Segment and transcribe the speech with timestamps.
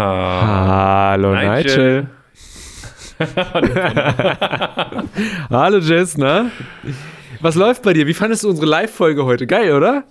[0.00, 2.08] Ha Hallo Nigel.
[5.50, 6.50] Hallo Jess, na?
[7.40, 8.06] Was läuft bei dir?
[8.06, 9.46] Wie fandest du unsere Live-Folge heute?
[9.46, 10.04] Geil, oder?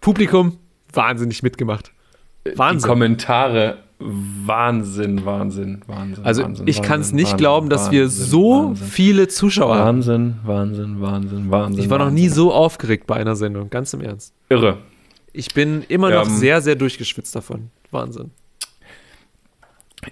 [0.00, 0.58] Publikum,
[0.92, 1.92] wahnsinnig mitgemacht.
[2.56, 2.80] Wahnsinn.
[2.82, 6.24] Die Kommentare, Wahnsinn, Wahnsinn, Wahnsinn.
[6.24, 8.86] Also Wahnsinn, ich kann es nicht Wahnsinn, glauben, dass wir Wahnsinn, so Wahnsinn.
[8.88, 9.98] viele Zuschauer haben.
[9.98, 11.84] Wahnsinn, Wahnsinn, Wahnsinn, Wahnsinn.
[11.84, 14.34] Ich war noch nie so aufgeregt bei einer Sendung, ganz im Ernst.
[14.48, 14.78] irre.
[15.32, 17.70] Ich bin immer noch Ähm, sehr, sehr durchgeschwitzt davon.
[17.92, 18.32] Wahnsinn.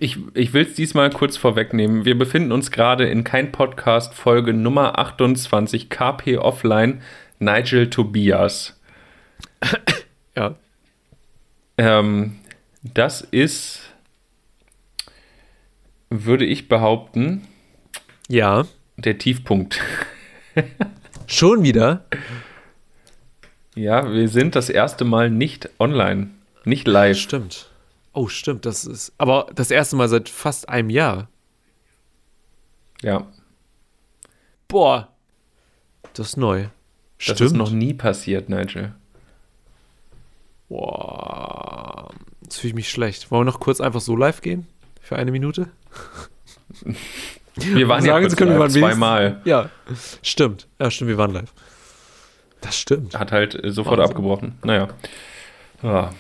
[0.01, 2.05] Ich, ich will es diesmal kurz vorwegnehmen.
[2.05, 7.01] Wir befinden uns gerade in kein Podcast Folge Nummer 28 KP Offline
[7.39, 8.81] Nigel Tobias.
[10.37, 10.57] Ja.
[11.79, 12.35] Ähm,
[12.83, 13.83] das ist,
[16.11, 17.47] würde ich behaupten,
[18.29, 18.65] Ja.
[18.97, 19.81] der Tiefpunkt.
[21.29, 22.05] Schon wieder?
[23.77, 26.31] Ja, wir sind das erste Mal nicht online,
[26.65, 27.17] nicht live.
[27.17, 27.71] Stimmt.
[28.15, 28.65] Oh, stimmt.
[28.65, 31.29] Das ist aber das erste Mal seit fast einem Jahr.
[33.03, 33.27] Ja,
[34.69, 35.09] Boah.
[36.15, 36.67] Das ist neu.
[37.27, 38.95] das ist noch nie passiert, Nigel.
[40.69, 42.11] Boah.
[42.43, 43.31] Jetzt fühle ich mich schlecht.
[43.31, 44.67] Wollen wir noch kurz einfach so live gehen?
[45.01, 45.69] Für eine Minute?
[47.57, 49.41] Wir waren ja Sagen kurz können, wir live, zweimal.
[49.45, 49.71] Ja.
[50.23, 50.67] Stimmt.
[50.81, 51.53] Ja, stimmt, wir waren live.
[52.63, 53.17] Das stimmt.
[53.17, 54.11] Hat halt äh, sofort Wahnsinn.
[54.11, 54.59] abgebrochen.
[54.65, 54.89] Naja.
[55.81, 56.11] Ja,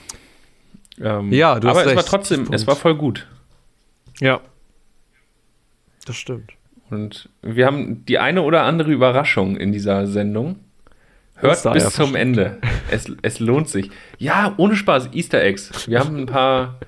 [1.00, 2.08] ähm, Ja, du hast aber es war recht.
[2.08, 2.54] trotzdem, Punkt.
[2.54, 3.26] es war voll gut.
[4.20, 4.40] Ja.
[6.06, 6.52] Das stimmt.
[6.90, 10.60] Und wir haben die eine oder andere Überraschung in dieser Sendung.
[11.36, 12.14] Hört bis zum.
[12.14, 12.58] Ende.
[12.90, 13.90] Es, es lohnt sich.
[14.18, 15.88] Ja, ohne Spaß, Easter Eggs.
[15.88, 16.78] Wir haben ein paar.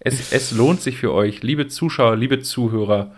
[0.00, 3.14] Es, es lohnt sich für euch, liebe Zuschauer, liebe Zuhörer,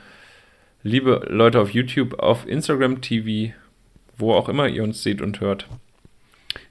[0.85, 3.53] liebe Leute auf YouTube, auf Instagram TV,
[4.17, 5.67] wo auch immer ihr uns seht und hört.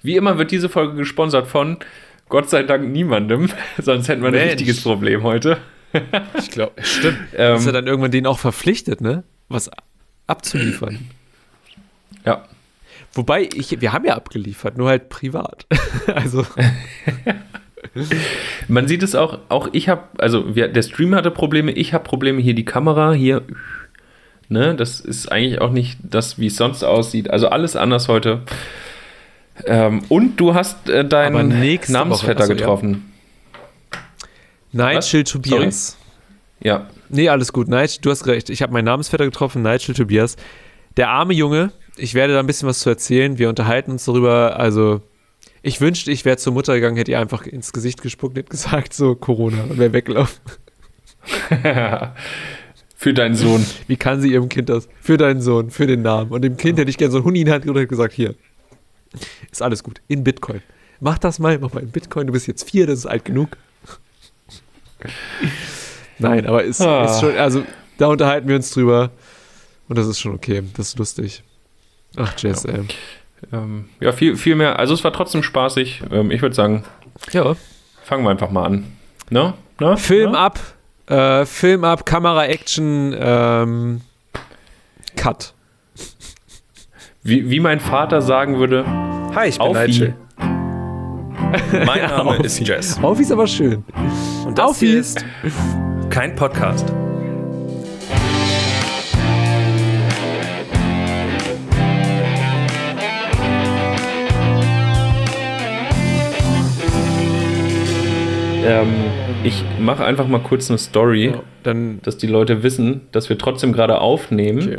[0.01, 1.79] Wie immer wird diese Folge gesponsert von
[2.29, 3.49] Gott sei Dank niemandem,
[3.81, 4.51] sonst hätten wir ein Mensch.
[4.51, 5.57] richtiges Problem heute.
[6.37, 7.17] Ich glaube, stimmt.
[7.37, 9.23] Ähm, ist ja dann irgendwann den auch verpflichtet, ne?
[9.47, 9.71] Was
[10.27, 10.99] abzuliefern.
[12.25, 12.43] ja.
[13.13, 15.65] Wobei, ich, wir haben ja abgeliefert, nur halt privat.
[16.13, 16.45] also,
[18.67, 22.03] Man sieht es auch, auch ich habe, also wir, der Stream hatte Probleme, ich habe
[22.03, 23.43] Probleme, hier die Kamera, hier,
[24.49, 27.29] ne, das ist eigentlich auch nicht das, wie es sonst aussieht.
[27.29, 28.41] Also alles anders heute.
[29.63, 31.49] Ähm, und du hast äh, deinen
[31.87, 32.57] Namensvetter Woche, achso, ja.
[32.57, 33.13] getroffen.
[34.71, 35.97] Nigel Tobias.
[36.61, 36.89] Ja.
[37.09, 37.69] Nee, alles gut.
[37.69, 38.49] Nigel, du hast recht.
[38.49, 40.35] Ich habe meinen Namensvetter getroffen, Nigel Tobias.
[40.97, 43.37] Der arme Junge, ich werde da ein bisschen was zu erzählen.
[43.37, 44.59] Wir unterhalten uns darüber.
[44.59, 45.01] Also,
[45.61, 48.93] ich wünschte, ich wäre zur Mutter gegangen, hätte ihr einfach ins Gesicht gespuckt und gesagt,
[48.93, 50.41] so Corona, und wäre weggelaufen.
[52.97, 53.65] Für deinen Sohn.
[53.87, 54.87] Wie kann sie ihrem Kind das?
[54.99, 56.31] Für deinen Sohn, für den Namen.
[56.31, 58.13] Und dem Kind hätte ich gerne so einen Huni in die Hand gedrückt und gesagt,
[58.13, 58.35] hier,
[59.51, 60.61] ist alles gut, in Bitcoin.
[60.99, 63.57] Mach das mal, mach mal in Bitcoin, du bist jetzt vier, das ist alt genug.
[66.19, 67.05] Nein, aber ist, Ah.
[67.05, 67.63] ist schon, also
[67.97, 69.11] da unterhalten wir uns drüber
[69.89, 71.43] und das ist schon okay, das ist lustig.
[72.15, 72.73] Ach, Jess, Ja.
[73.51, 74.79] Ähm, ja, viel, viel mehr.
[74.79, 76.01] Also es war trotzdem spaßig.
[76.09, 76.83] Ähm, ich würde sagen,
[77.31, 77.55] Ja.
[78.03, 78.91] fangen wir einfach mal an.
[79.29, 79.53] Ne?
[79.79, 79.97] Ne?
[79.97, 80.37] Film ne?
[80.39, 80.59] ab,
[81.07, 84.01] äh, Film ab, Kamera, Action, ähm,
[85.17, 85.53] Cut.
[87.27, 88.85] Wie, wie mein Vater sagen würde,
[89.33, 90.13] Hi, ich auf Nigel.
[90.37, 92.71] Mein Name ist Aufi.
[92.71, 92.99] Jess.
[93.01, 93.83] Aufi ist aber schön.
[94.45, 94.85] Und Aufi.
[94.85, 95.25] hier ist
[96.11, 96.85] kein Podcast.
[108.63, 108.93] Ähm,
[109.43, 113.39] ich mache einfach mal kurz eine Story, Ja, dann, dass die Leute wissen, dass wir
[113.39, 114.77] trotzdem gerade aufnehmen okay.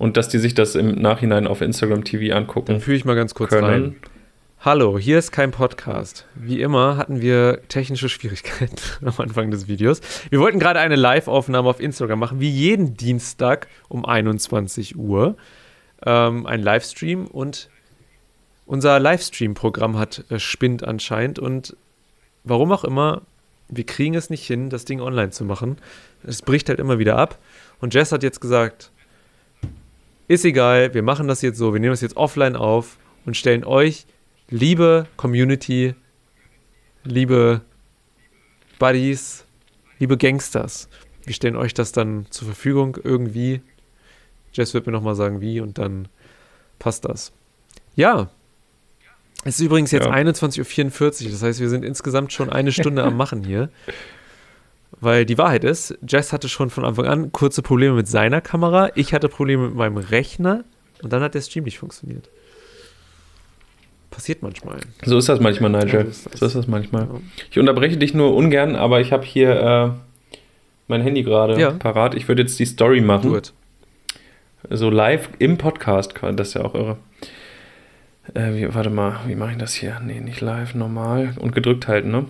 [0.00, 3.14] Und dass die sich das im Nachhinein auf Instagram TV angucken Dann führe ich mal
[3.14, 3.66] ganz kurz können.
[3.66, 3.96] rein.
[4.60, 6.24] Hallo, hier ist kein Podcast.
[6.34, 10.00] Wie immer hatten wir technische Schwierigkeiten am Anfang des Videos.
[10.30, 15.36] Wir wollten gerade eine Live-Aufnahme auf Instagram machen, wie jeden Dienstag um 21 Uhr.
[16.06, 17.68] Ähm, ein Livestream und
[18.64, 21.76] unser Livestream-Programm hat äh, spinnt anscheinend und
[22.42, 23.20] warum auch immer,
[23.68, 25.76] wir kriegen es nicht hin, das Ding online zu machen.
[26.22, 27.38] Es bricht halt immer wieder ab.
[27.80, 28.92] Und Jess hat jetzt gesagt,
[30.30, 33.64] ist egal, wir machen das jetzt so, wir nehmen das jetzt offline auf und stellen
[33.64, 34.06] euch,
[34.48, 35.96] liebe Community,
[37.02, 37.62] liebe
[38.78, 39.44] Buddies,
[39.98, 40.88] liebe Gangsters,
[41.24, 43.60] wir stellen euch das dann zur Verfügung irgendwie.
[44.52, 46.06] Jess wird mir nochmal sagen, wie und dann
[46.78, 47.32] passt das.
[47.96, 48.30] Ja.
[49.42, 50.12] Es ist übrigens jetzt Ja.
[50.12, 53.68] 21.44 Uhr, das heißt, wir sind insgesamt schon eine Stunde am Machen hier.
[55.00, 58.90] Weil die Wahrheit ist, Jess hatte schon von Anfang an kurze Probleme mit seiner Kamera,
[58.96, 60.64] ich hatte Probleme mit meinem Rechner
[61.02, 62.28] und dann hat der Stream nicht funktioniert.
[64.10, 64.78] Passiert manchmal.
[65.04, 66.04] So ist das manchmal, Nigel.
[66.04, 66.40] So ist das.
[66.40, 67.02] So ist das manchmal.
[67.04, 67.20] Ja.
[67.50, 69.96] Ich unterbreche dich nur ungern, aber ich habe hier
[70.88, 71.70] mein Handy gerade Ja.
[71.70, 72.14] parat.
[72.14, 73.30] Ich würde jetzt die Story machen.
[73.30, 73.52] Gut.
[74.68, 76.98] So live im Podcast, das ist ja auch irre.
[78.34, 79.98] Äh, wie, warte mal, wie mache ich das hier?
[80.04, 81.34] Nee, nicht live, normal.
[81.38, 82.26] Und gedrückt halten, ne?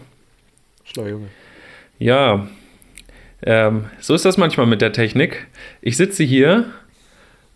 [0.85, 1.27] Schlau, Junge.
[1.99, 2.47] Ja,
[3.43, 5.47] ähm, so ist das manchmal mit der Technik.
[5.81, 6.67] Ich sitze hier,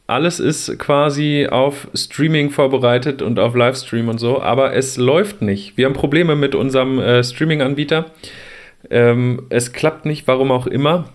[0.06, 5.76] alles ist quasi auf Streaming vorbereitet und auf Livestream und so, aber es läuft nicht.
[5.76, 8.06] Wir haben Probleme mit unserem äh, Streaming-Anbieter.
[8.90, 11.08] Ähm, es klappt nicht, warum auch immer.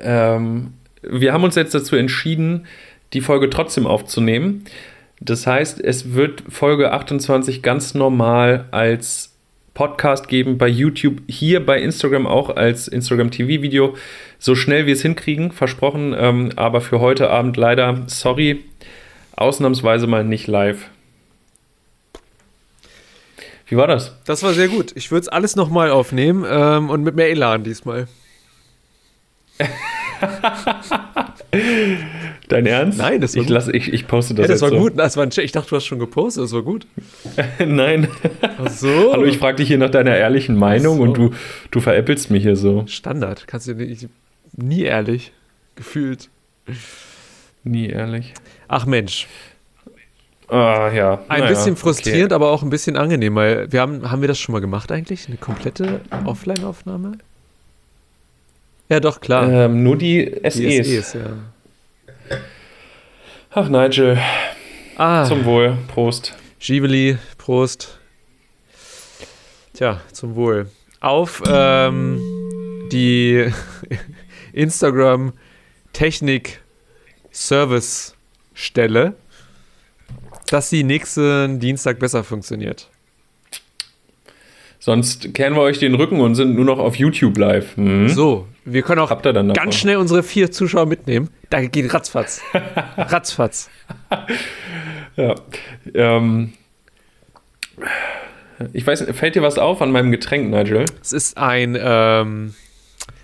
[0.00, 0.72] Ähm,
[1.02, 2.66] wir haben uns jetzt dazu entschieden,
[3.12, 4.64] die Folge trotzdem aufzunehmen.
[5.20, 9.31] Das heißt, es wird Folge 28 ganz normal als
[9.74, 13.96] Podcast geben bei YouTube, hier bei Instagram auch als Instagram TV-Video,
[14.38, 16.14] so schnell wir es hinkriegen, versprochen.
[16.16, 18.64] Ähm, aber für heute Abend leider, sorry,
[19.34, 20.88] ausnahmsweise mal nicht live.
[23.66, 24.14] Wie war das?
[24.26, 24.92] Das war sehr gut.
[24.94, 28.06] Ich würde es alles nochmal aufnehmen ähm, und mit mehr Elan diesmal.
[32.52, 32.98] Dein Ernst?
[32.98, 33.54] Nein, das war ich, gut.
[33.54, 34.76] lass, ich, ich poste das Ja, das war so.
[34.78, 34.92] gut.
[34.98, 35.44] Das war ein Check.
[35.44, 36.44] Ich dachte, du hast schon gepostet.
[36.44, 36.86] Das war gut.
[37.66, 38.08] Nein.
[38.58, 39.12] Ach so.
[39.12, 41.02] Hallo, ich frage dich hier nach deiner ehrlichen Meinung so.
[41.02, 41.30] und du,
[41.70, 42.84] du veräppelst mich hier so.
[42.86, 43.46] Standard.
[43.46, 44.06] Kannst du nicht.
[44.54, 45.32] Nie ehrlich.
[45.76, 46.28] Gefühlt.
[47.64, 48.34] Nie ehrlich.
[48.68, 49.26] Ach Mensch.
[50.48, 51.14] Ah, ja.
[51.28, 51.80] Ein Naja, bisschen okay.
[51.80, 54.92] frustrierend, aber auch ein bisschen angenehm, weil wir haben, haben wir das schon mal gemacht
[54.92, 55.26] eigentlich?
[55.26, 57.12] Eine komplette Offline-Aufnahme?
[58.90, 59.48] Ja, doch, klar.
[59.50, 60.54] Ähm, nur die SEs.
[60.56, 61.20] Die SEs, ja.
[63.54, 64.18] Ach, Nigel,
[64.96, 65.76] Ah, zum Wohl.
[65.88, 66.34] Prost.
[66.58, 67.98] Ghibli, Prost.
[69.74, 70.70] Tja, zum Wohl.
[71.00, 72.18] Auf ähm,
[72.92, 73.52] die
[74.54, 75.32] Instagram
[75.92, 76.62] Technik
[77.30, 78.14] Service
[78.54, 79.16] Stelle,
[80.48, 82.88] dass sie nächsten Dienstag besser funktioniert.
[84.84, 87.76] Sonst kehren wir euch den Rücken und sind nur noch auf YouTube live.
[87.76, 88.08] Hm?
[88.08, 89.52] So, wir können auch dann davon?
[89.52, 91.30] ganz schnell unsere vier Zuschauer mitnehmen.
[91.50, 92.42] Da geht ratzfatz.
[92.96, 93.70] ratzfatz.
[95.14, 95.36] Ja.
[95.94, 96.54] Ähm,
[98.72, 100.86] ich weiß, fällt dir was auf an meinem Getränk, Nigel?
[101.00, 102.54] Es ist ein, ähm,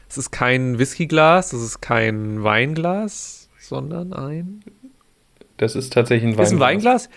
[0.09, 4.63] es ist kein Whiskyglas, es ist kein Weinglas, sondern ein.
[5.57, 6.53] Das ist tatsächlich ein Weinglas.
[6.53, 7.11] Ist ein Weinglas?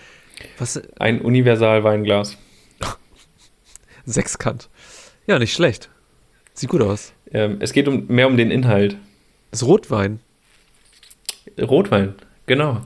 [0.58, 0.82] Was?
[0.98, 2.38] Ein Universal-Weinglas.
[4.04, 4.68] Sechskant.
[5.26, 5.90] Ja, nicht schlecht.
[6.54, 7.12] Sieht gut aus.
[7.32, 8.96] Ähm, es geht um, mehr um den Inhalt.
[9.50, 10.20] Ist Rotwein.
[11.60, 12.14] Rotwein,
[12.46, 12.80] genau.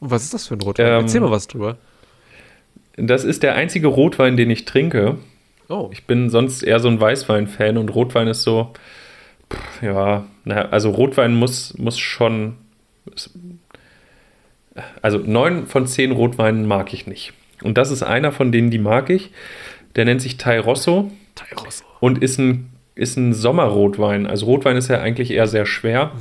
[0.00, 0.86] Und was ist das für ein Rotwein?
[0.86, 1.78] Ähm, Erzähl mal was drüber.
[2.96, 5.18] Das ist der einzige Rotwein, den ich trinke.
[5.68, 5.88] Oh.
[5.92, 8.72] Ich bin sonst eher so ein Weißwein-Fan und Rotwein ist so,
[9.50, 12.56] pff, ja, naja, also Rotwein muss, muss schon,
[15.00, 17.32] also neun von zehn Rotweinen mag ich nicht.
[17.62, 19.30] Und das ist einer von denen, die mag ich.
[19.96, 21.84] Der nennt sich Thai Rosso Tyrosso.
[22.00, 24.26] und ist ein, ist ein Sommerrotwein.
[24.26, 26.12] Also Rotwein ist ja eigentlich eher sehr schwer.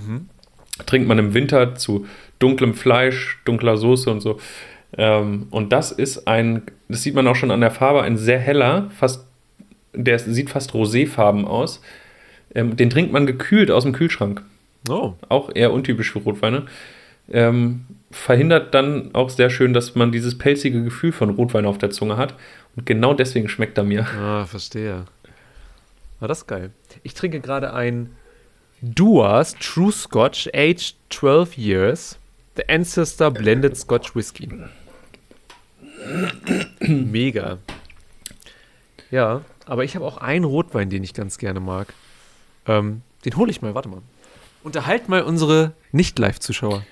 [0.85, 2.05] Trinkt man im Winter zu
[2.39, 4.39] dunklem Fleisch, dunkler Soße und so.
[4.97, 8.39] Ähm, und das ist ein, das sieht man auch schon an der Farbe, ein sehr
[8.39, 9.25] heller, fast,
[9.93, 11.81] der sieht fast roséfarben aus.
[12.53, 14.43] Ähm, den trinkt man gekühlt aus dem Kühlschrank.
[14.89, 15.13] Oh.
[15.29, 16.65] Auch eher untypisch für Rotweine.
[17.31, 21.89] Ähm, verhindert dann auch sehr schön, dass man dieses pelzige Gefühl von Rotwein auf der
[21.89, 22.35] Zunge hat.
[22.75, 24.05] Und genau deswegen schmeckt er mir.
[24.17, 25.05] Ah, verstehe.
[26.19, 26.71] War das ist geil.
[27.03, 28.15] Ich trinke gerade ein
[28.81, 32.17] Duas True Scotch, aged 12 years.
[32.55, 34.49] The Ancestor Blended Scotch Whisky.
[36.79, 37.59] Mega.
[39.09, 41.93] Ja, aber ich habe auch einen Rotwein, den ich ganz gerne mag.
[42.65, 44.01] Ähm, den hole ich mal, warte mal.
[44.63, 46.83] Unterhalt mal unsere Nicht-Live-Zuschauer.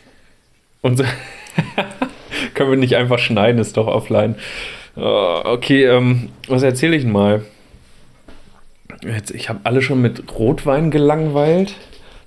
[0.82, 1.04] Und
[2.54, 4.36] können wir nicht einfach schneiden, ist doch offline.
[4.96, 7.44] Oh, okay, ähm, was erzähle ich denn mal?
[9.04, 11.76] Jetzt, ich habe alle schon mit Rotwein gelangweilt.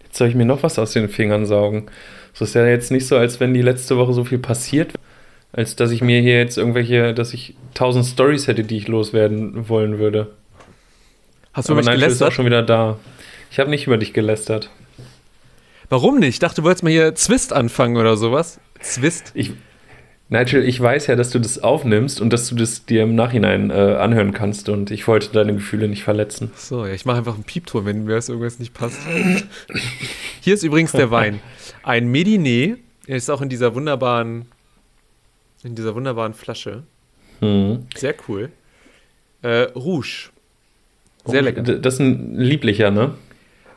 [0.05, 1.87] Jetzt soll ich mir noch was aus den Fingern saugen.
[2.35, 4.95] Es ist ja jetzt nicht so, als wenn die letzte Woche so viel passiert,
[5.53, 9.69] als dass ich mir hier jetzt irgendwelche, dass ich tausend Stories hätte, die ich loswerden
[9.69, 10.31] wollen würde.
[11.53, 12.33] Hast du Aber mich Nigel ist auch gelästert?
[12.33, 12.99] schon wieder da.
[13.51, 14.71] Ich habe nicht über dich gelästert.
[15.93, 16.31] Warum nicht?
[16.31, 18.59] Ich dachte, du wolltest mal hier Zwist anfangen oder sowas.
[18.81, 19.31] Zwist?
[19.35, 19.53] Ich,
[20.31, 23.69] Nigel, ich weiß ja, dass du das aufnimmst und dass du das dir im Nachhinein
[23.69, 26.51] äh, anhören kannst und ich wollte deine Gefühle nicht verletzen.
[26.57, 29.01] So, ja, ich mache einfach einen Piepton, wenn mir das irgendwas nicht passt.
[30.41, 31.41] Hier ist übrigens der Wein.
[31.83, 32.79] Ein Medinet.
[33.07, 34.47] Er ist auch in dieser wunderbaren,
[35.63, 36.85] in dieser wunderbaren Flasche.
[37.41, 37.87] Hm.
[37.95, 38.49] Sehr cool.
[39.43, 40.31] Äh, Rouge.
[41.27, 41.61] Sehr lecker.
[41.61, 43.13] Das ist ein lieblicher, ne?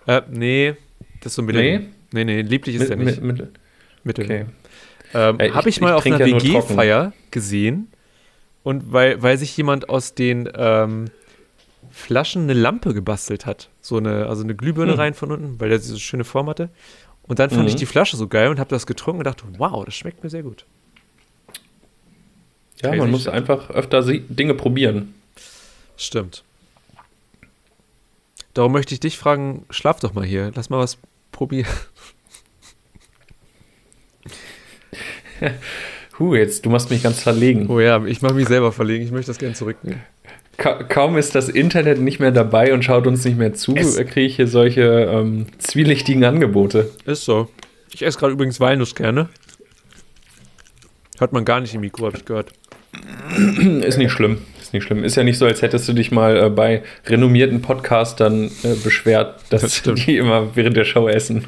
[0.08, 0.76] Äh, nee,
[1.20, 1.62] das ist so ein Mittel.
[1.62, 1.90] Nee,
[2.24, 3.22] nee, lieblich ist er nicht.
[3.22, 3.50] Mit, mit,
[4.04, 4.26] Mittel.
[4.26, 4.46] okay.
[5.14, 6.36] Ähm, Äh, Habe ich- ich mal ich auf einer ja.
[6.42, 7.88] WG-Feier gesehen.
[8.64, 11.06] Und weil, weil sich jemand aus den ähm,
[11.92, 13.70] Flaschen eine Lampe gebastelt hat.
[13.82, 15.00] so eine, also eine Glühbirne Hm.
[15.00, 16.70] rein von unten, weil der diese schöne Form hatte.
[17.24, 17.68] Und dann fand Mhm.
[17.68, 20.30] ich die Flasche so geil und habe das getrunken und dachte, wow, das schmeckt mir
[20.32, 20.66] sehr gut.
[22.82, 23.34] Ja, Crazy man muss shit.
[23.34, 25.14] einfach öfter Dinge probieren.
[25.98, 26.44] Stimmt.
[28.54, 30.98] Darum möchte ich dich fragen, schlaf doch mal hier, lass mal was
[31.32, 31.68] probieren.
[36.20, 37.68] Huh, jetzt, du machst mich ganz verlegen.
[37.70, 40.02] Oh ja, ich mache mich selber verlegen, ich möchte das gerne zurücknehmen.
[40.58, 43.98] Ka kaum ist das Internet nicht mehr dabei und schaut uns nicht mehr zu, Es-
[43.98, 46.90] kriege ich hier solche ähm, zwielichtigen Angebote.
[47.06, 47.50] Ist so.
[47.94, 49.28] Ich esse gerade übrigens Walnusskerne.
[51.20, 52.52] Hört man gar nicht im Mikro, habe ich gehört.
[53.82, 54.40] Ist nicht schlimm.
[54.62, 55.04] Ist nicht schlimm.
[55.04, 59.42] Ist ja nicht so, als hättest du dich mal äh, bei renommierten Podcastern äh, beschwert,
[59.50, 61.46] dass Das die immer während der Show essen.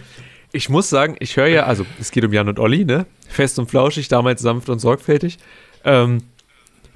[0.57, 3.05] Ich muss sagen, ich höre ja, also es geht um Jan und Olli, ne?
[3.27, 5.37] Fest und flauschig, damals sanft und sorgfältig.
[5.85, 6.23] Ähm,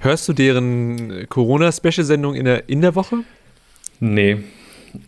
[0.00, 3.18] hörst du deren Corona-Special-Sendung in der, in der Woche?
[4.00, 4.38] Nee.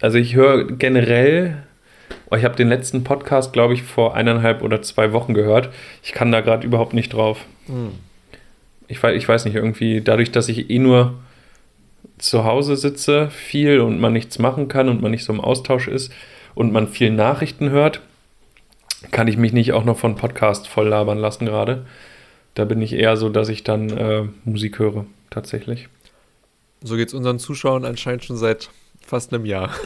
[0.00, 1.64] Also ich höre generell,
[2.30, 5.70] oh, ich habe den letzten Podcast, glaube ich, vor eineinhalb oder zwei Wochen gehört.
[6.04, 7.40] Ich kann da gerade überhaupt nicht drauf.
[8.86, 11.14] Ich, weiß, ich weiß nicht, irgendwie dadurch, dass ich eh nur
[12.18, 15.88] zu Hause sitze, viel und man nichts machen kann und man nicht so im Austausch
[15.88, 16.12] ist
[16.54, 18.00] und man viel Nachrichten hört,
[19.10, 21.86] kann ich mich nicht auch noch von Podcast voll labern lassen gerade.
[22.54, 25.88] Da bin ich eher so, dass ich dann äh, Musik höre, tatsächlich.
[26.82, 28.70] So geht es unseren Zuschauern anscheinend schon seit
[29.00, 29.70] fast einem Jahr.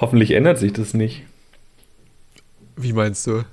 [0.00, 1.22] Hoffentlich ändert sich das nicht.
[2.76, 3.44] Wie meinst du?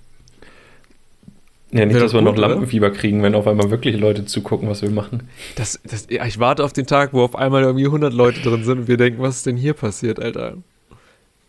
[1.72, 2.50] Ja, nicht, dass wir noch gut, oder?
[2.50, 5.28] Lampenfieber kriegen, wenn auf einmal wirklich Leute zugucken, was wir machen.
[5.56, 8.64] Das, das, ja, ich warte auf den Tag, wo auf einmal irgendwie 100 Leute drin
[8.64, 10.58] sind und wir denken, was ist denn hier passiert, Alter?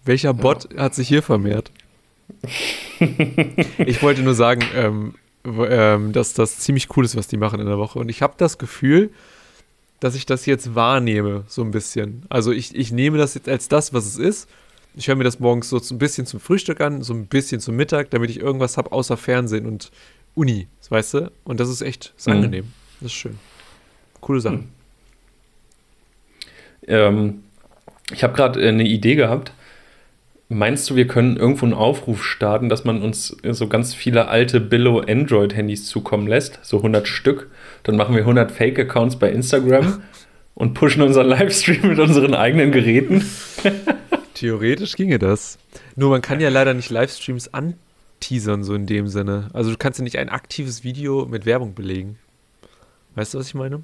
[0.04, 1.70] Welcher Bot hat sich hier vermehrt?
[3.78, 7.66] ich wollte nur sagen, ähm, ähm, dass das ziemlich cool ist, was die machen in
[7.66, 7.98] der Woche.
[7.98, 9.10] Und ich habe das Gefühl,
[10.00, 12.24] dass ich das jetzt wahrnehme, so ein bisschen.
[12.28, 14.48] Also ich, ich nehme das jetzt als das, was es ist.
[14.98, 17.76] Ich höre mir das morgens so ein bisschen zum Frühstück an, so ein bisschen zum
[17.76, 19.92] Mittag, damit ich irgendwas habe außer Fernsehen und
[20.34, 21.30] Uni, weißt du?
[21.44, 22.32] Und das ist echt ist Mhm.
[22.34, 22.72] angenehm.
[23.00, 23.38] Das ist schön.
[24.20, 24.64] Coole Sache.
[26.88, 27.44] Ähm,
[28.12, 29.52] ich habe gerade äh, eine Idee gehabt.
[30.48, 34.26] Meinst du, wir können irgendwo einen Aufruf starten, dass man uns äh, so ganz viele
[34.26, 36.58] alte Billo Android-Handys zukommen lässt?
[36.64, 37.50] So 100 Stück.
[37.84, 40.02] Dann machen wir 100 Fake-Accounts bei Instagram
[40.54, 43.24] und pushen unseren Livestream mit unseren eigenen Geräten.
[44.38, 45.58] Theoretisch ginge das.
[45.96, 49.48] Nur man kann ja leider nicht Livestreams anteasern, so in dem Sinne.
[49.52, 52.18] Also du kannst ja nicht ein aktives Video mit Werbung belegen.
[53.16, 53.82] Weißt du, was ich meine?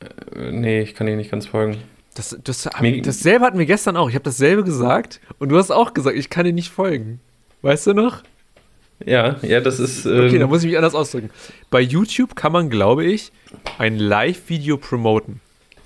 [0.00, 1.78] Äh, nee, ich kann dir nicht ganz folgen.
[2.14, 4.08] Das, das, Mir- dasselbe hatten wir gestern auch.
[4.08, 7.20] Ich habe dasselbe gesagt und du hast auch gesagt, ich kann dir nicht folgen.
[7.62, 8.22] Weißt du noch?
[9.04, 10.06] Ja, ja, das ist.
[10.06, 11.30] Okay, ähm, dann muss ich mich anders ausdrücken.
[11.70, 13.32] Bei YouTube kann man, glaube ich,
[13.78, 15.40] ein Live-Video promoten.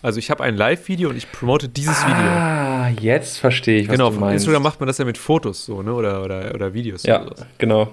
[0.05, 2.15] Also ich habe ein Live-Video und ich promote dieses Video.
[2.15, 4.43] Ah, jetzt verstehe ich, was Genau, du meinst.
[4.45, 5.95] Instagram macht man das ja mit Fotos so, ne?
[5.95, 7.05] Oder, oder, oder Videos.
[7.05, 7.91] Ja, oder genau.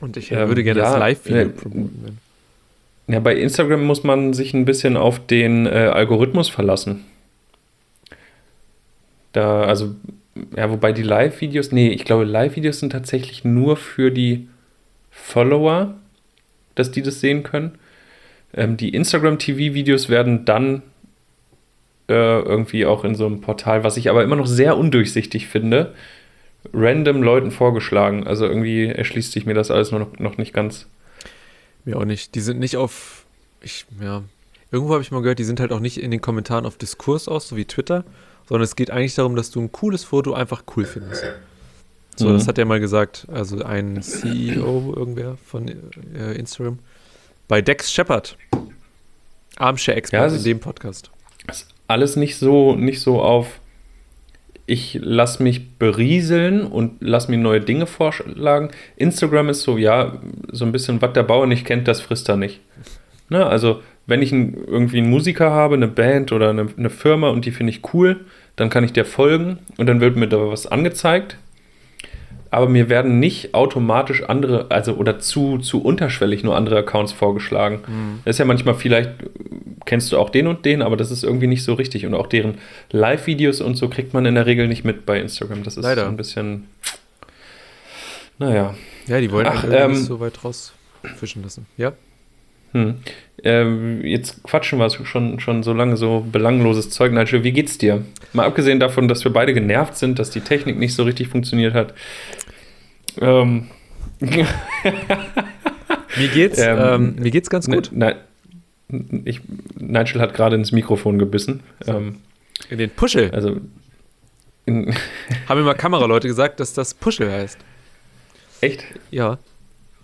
[0.00, 2.18] Und ich Ähm, würde gerne ja, das Live-Video äh, promoten.
[3.08, 7.04] Ja, bei Instagram muss man sich ein bisschen auf den äh, Algorithmus verlassen.
[9.32, 9.96] Da, also,
[10.56, 14.48] ja, wobei die Live-Videos, nee, ich glaube, Live-Videos sind tatsächlich nur für die
[15.10, 15.94] Follower,
[16.76, 17.72] dass die das sehen können.
[18.54, 20.82] Ähm, die Instagram-TV-Videos werden dann
[22.08, 25.94] äh, irgendwie auch in so einem Portal, was ich aber immer noch sehr undurchsichtig finde,
[26.74, 28.26] random Leuten vorgeschlagen.
[28.26, 30.86] Also irgendwie erschließt sich mir das alles noch, noch nicht ganz.
[31.84, 32.34] Mir auch nicht.
[32.34, 33.24] Die sind nicht auf.
[33.62, 34.22] Ich, ja.
[34.72, 37.28] Irgendwo habe ich mal gehört, die sind halt auch nicht in den Kommentaren auf Diskurs
[37.28, 38.04] aus, so wie Twitter,
[38.48, 41.24] sondern es geht eigentlich darum, dass du ein cooles Foto einfach cool findest.
[42.16, 42.34] So, Mhm.
[42.34, 43.26] das hat er mal gesagt.
[43.32, 46.78] Also ein CEO, irgendwer von äh, Instagram.
[47.50, 48.36] Bei Dex Shepard.
[49.56, 51.10] Armchair-Expert Ja, in dem Podcast.
[51.48, 53.58] ist alles nicht so, nicht so auf,
[54.66, 58.70] ich lass mich berieseln und lass mir neue Dinge vorschlagen.
[58.94, 60.20] Instagram ist so, ja,
[60.52, 62.60] so ein bisschen, was der Bauer nicht kennt, das frisst er nicht.
[63.30, 63.44] Ne?
[63.44, 67.46] Also, wenn ich ein, irgendwie einen Musiker habe, eine Band oder eine, eine Firma und
[67.46, 70.68] die finde ich cool, dann kann ich der folgen und dann wird mir da was
[70.68, 71.36] angezeigt.
[72.52, 77.80] Aber mir werden nicht automatisch andere, also oder zu, zu unterschwellig nur andere Accounts vorgeschlagen.
[78.24, 79.10] Das ist ja manchmal vielleicht,
[79.84, 82.06] kennst du auch den und den, aber das ist irgendwie nicht so richtig.
[82.06, 82.58] Und auch deren
[82.90, 85.62] Live-Videos und so kriegt man in der Regel nicht mit bei Instagram.
[85.62, 86.02] Das ist Leider.
[86.02, 86.66] so ein bisschen,
[88.38, 88.74] naja.
[89.06, 91.66] Ja, die wollen Ach, ähm, nicht so weit rausfischen lassen.
[91.76, 91.92] Ja?
[92.72, 92.96] Hm.
[93.42, 97.12] Ähm, jetzt quatschen wir schon, schon so lange so belangloses Zeug.
[97.12, 98.04] Nigel, wie geht's dir?
[98.32, 101.74] Mal abgesehen davon, dass wir beide genervt sind, dass die Technik nicht so richtig funktioniert
[101.74, 101.94] hat.
[103.20, 103.68] Ähm,
[104.20, 107.90] Mir geht's, Ähm, ähm, mir geht's ganz gut.
[107.92, 108.16] Nein,
[109.24, 109.40] ich,
[109.78, 111.60] Nigel hat gerade ins Mikrofon gebissen.
[111.86, 112.16] Ähm,
[112.68, 113.30] In den Puschel.
[113.30, 113.56] also
[114.66, 117.58] Haben mal Kameraleute gesagt, dass das Puschel heißt.
[118.60, 118.84] echt?
[119.10, 119.38] Ja.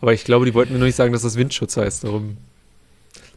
[0.01, 2.05] Aber ich glaube, die wollten mir nur nicht sagen, dass das Windschutz heißt.
[2.05, 2.37] Darum.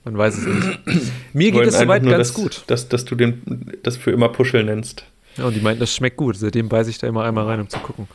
[0.06, 0.79] Man weiß es nicht.
[1.34, 2.63] Mir geht es soweit nur, ganz dass, gut.
[2.68, 5.06] Dass, dass du den, das für immer Puschel nennst.
[5.38, 6.38] Ja, und die meinten, das schmeckt gut.
[6.38, 8.08] Seitdem beiße ich da immer einmal rein, um zu gucken.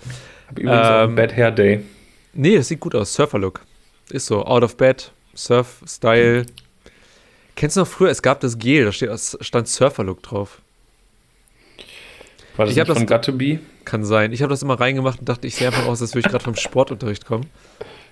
[0.49, 1.81] Hab übrigens auch Ähm, Bad Hair Day.
[2.33, 3.15] Nee, das sieht gut aus.
[3.15, 3.61] Surfer-Look.
[4.11, 4.45] Ist so.
[4.45, 6.47] Out of bed, Surf-Style.
[7.57, 8.11] Kennst du noch früher?
[8.11, 9.11] Es gab das Gel, da steht,
[9.41, 10.61] stand Surfer-Look drauf.
[12.57, 13.61] War das ich nicht von Be?
[13.85, 14.33] Kann sein.
[14.33, 16.45] Ich habe das immer reingemacht und dachte, ich sehe einfach aus, als würde ich gerade
[16.45, 17.47] vom Sportunterricht kommen.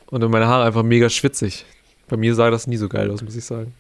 [0.07, 1.65] Und dann meine Haare einfach mega schwitzig.
[2.13, 3.73] Bei mir sah das nie so geil aus, muss ich sagen.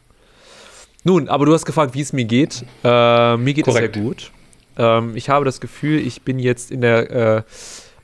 [1.04, 2.64] Nun, aber du hast gefragt, wie es mir geht.
[2.82, 3.94] Äh, mir geht Korrekt.
[3.94, 4.30] es sehr gut.
[4.78, 7.42] Ähm, ich habe das Gefühl, ich bin jetzt in der, äh,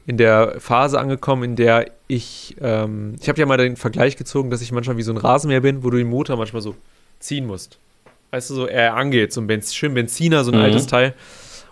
[0.06, 4.50] in der Phase angekommen, in der ich, ähm, ich habe ja mal den Vergleich gezogen,
[4.50, 6.74] dass ich manchmal wie so ein Rasenmäher bin, wo du den Motor manchmal so
[7.18, 7.78] ziehen musst.
[8.30, 10.64] Weißt du, so er angeht, so ein Benz, schön Benziner, so ein Mhm.
[10.64, 11.14] altes Teil.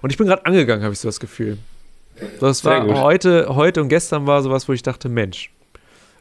[0.00, 1.58] Und ich bin gerade angegangen, habe ich so das Gefühl.
[2.40, 5.50] Das war heute, heute und gestern war sowas, wo ich dachte, Mensch,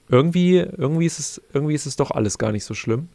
[0.10, 3.10] irgendwie, irgendwie ist es, irgendwie ist es doch alles gar nicht so schlimm.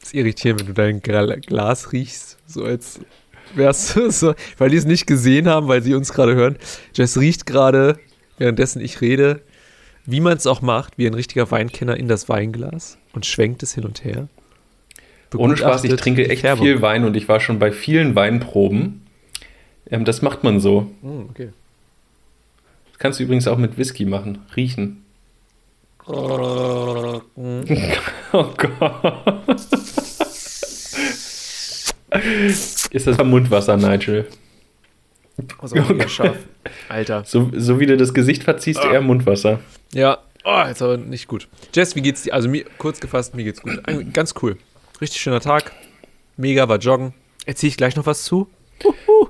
[0.00, 3.00] Es ist irritierend, wenn du dein Glas riechst, so als
[3.54, 6.56] wärst du so, weil die es nicht gesehen haben, weil sie uns gerade hören.
[6.94, 7.98] Jess riecht gerade,
[8.38, 9.42] währenddessen ich rede,
[10.06, 13.74] wie man es auch macht, wie ein richtiger Weinkenner in das Weinglas und schwenkt es
[13.74, 14.28] hin und her.
[15.36, 16.64] Ohne Spaß, ich trinke echt Färbung.
[16.64, 19.02] viel Wein und ich war schon bei vielen Weinproben.
[19.90, 20.90] Ähm, das macht man so.
[21.02, 21.50] Hm, okay.
[22.98, 24.38] Kannst du übrigens auch mit Whisky machen.
[24.56, 25.04] Riechen.
[26.06, 27.20] Oh
[28.32, 29.66] Gott.
[32.90, 34.26] Ist das Mundwasser, Nigel?
[35.58, 36.36] Also mega scharf.
[36.88, 37.24] Alter.
[37.24, 39.60] So, so wie du das Gesicht verziehst, eher Mundwasser.
[39.92, 41.46] Ja, oh, jetzt aber nicht gut.
[41.74, 42.34] Jess, wie geht's dir?
[42.34, 43.80] Also mir, kurz gefasst, mir geht's gut.
[44.12, 44.56] Ganz cool.
[45.00, 45.70] Richtig schöner Tag.
[46.36, 47.14] Mega, war joggen.
[47.46, 48.48] Erzähle ich gleich noch was zu?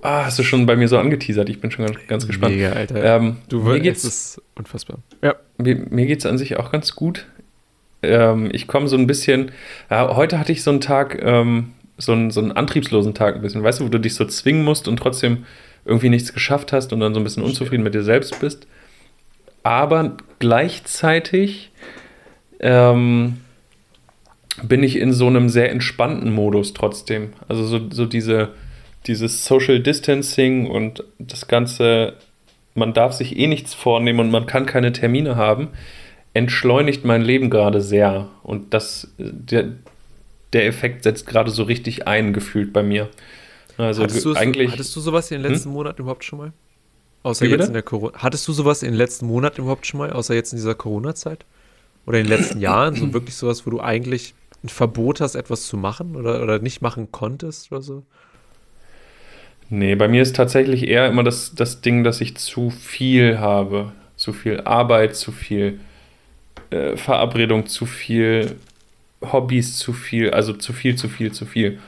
[0.02, 1.48] Ah, hast du schon bei mir so angeteasert?
[1.48, 2.54] Ich bin schon ganz, ganz gespannt.
[2.54, 3.02] Mega, Alter.
[3.16, 4.98] Ähm, du mir geht's es unfassbar.
[5.22, 5.36] Ja.
[5.56, 7.26] Mir, mir geht es an sich auch ganz gut.
[8.02, 9.50] Ähm, ich komme so ein bisschen.
[9.90, 13.42] Ja, heute hatte ich so einen Tag, ähm, so, einen, so einen antriebslosen Tag ein
[13.42, 13.62] bisschen.
[13.62, 15.44] Weißt du, wo du dich so zwingen musst und trotzdem
[15.84, 18.66] irgendwie nichts geschafft hast und dann so ein bisschen unzufrieden mit dir selbst bist.
[19.62, 21.70] Aber gleichzeitig
[22.60, 23.38] ähm,
[24.62, 27.32] bin ich in so einem sehr entspannten Modus trotzdem.
[27.48, 28.50] Also so, so diese,
[29.08, 32.14] dieses Social Distancing und das Ganze,
[32.74, 35.68] man darf sich eh nichts vornehmen und man kann keine Termine haben,
[36.34, 38.28] entschleunigt mein Leben gerade sehr.
[38.42, 39.72] Und das, der,
[40.52, 43.08] der Effekt setzt gerade so richtig ein, gefühlt bei mir.
[43.78, 44.72] Also hattest, eigentlich.
[44.72, 46.52] hattest du sowas in den letzten Monaten überhaupt schon mal?
[47.22, 47.68] Außer Wie jetzt bitte?
[47.68, 48.18] in der Corona.
[48.18, 50.12] Hattest du sowas in den letzten Monaten überhaupt schon mal?
[50.12, 51.44] Außer jetzt in dieser Corona-Zeit?
[52.06, 52.94] Oder in den letzten Jahren?
[52.94, 56.82] So wirklich sowas, wo du eigentlich ein Verbot hast, etwas zu machen oder, oder nicht
[56.82, 58.02] machen konntest oder so?
[59.70, 63.92] Nee, bei mir ist tatsächlich eher immer das, das Ding, dass ich zu viel habe.
[64.16, 65.78] Zu viel Arbeit, zu viel
[66.70, 68.56] äh, Verabredung, zu viel
[69.20, 71.78] Hobbys, zu viel, also zu viel, zu viel, zu viel.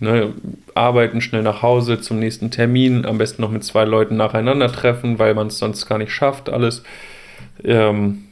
[0.00, 0.34] Ne,
[0.74, 5.20] arbeiten schnell nach Hause zum nächsten Termin, am besten noch mit zwei Leuten nacheinander treffen,
[5.20, 6.82] weil man es sonst gar nicht schafft, alles.
[7.62, 8.24] Ähm,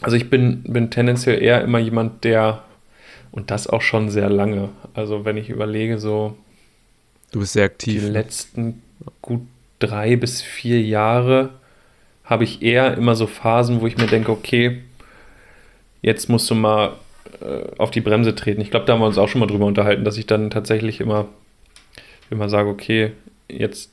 [0.00, 2.62] also ich bin, bin tendenziell eher immer jemand, der,
[3.30, 6.36] und das auch schon sehr lange, also wenn ich überlege, so
[7.30, 8.02] Du bist sehr die aktiv.
[8.02, 8.08] ne?
[8.10, 8.82] letzten
[9.22, 9.42] gut
[9.78, 11.50] drei bis vier Jahre
[12.24, 14.82] habe ich eher immer so Phasen, wo ich mir denke, okay,
[16.00, 16.92] jetzt musst du mal
[17.40, 18.60] äh, auf die Bremse treten.
[18.60, 21.00] Ich glaube, da haben wir uns auch schon mal drüber unterhalten, dass ich dann tatsächlich
[21.00, 21.26] immer,
[22.30, 23.12] immer sage, okay,
[23.48, 23.90] jetzt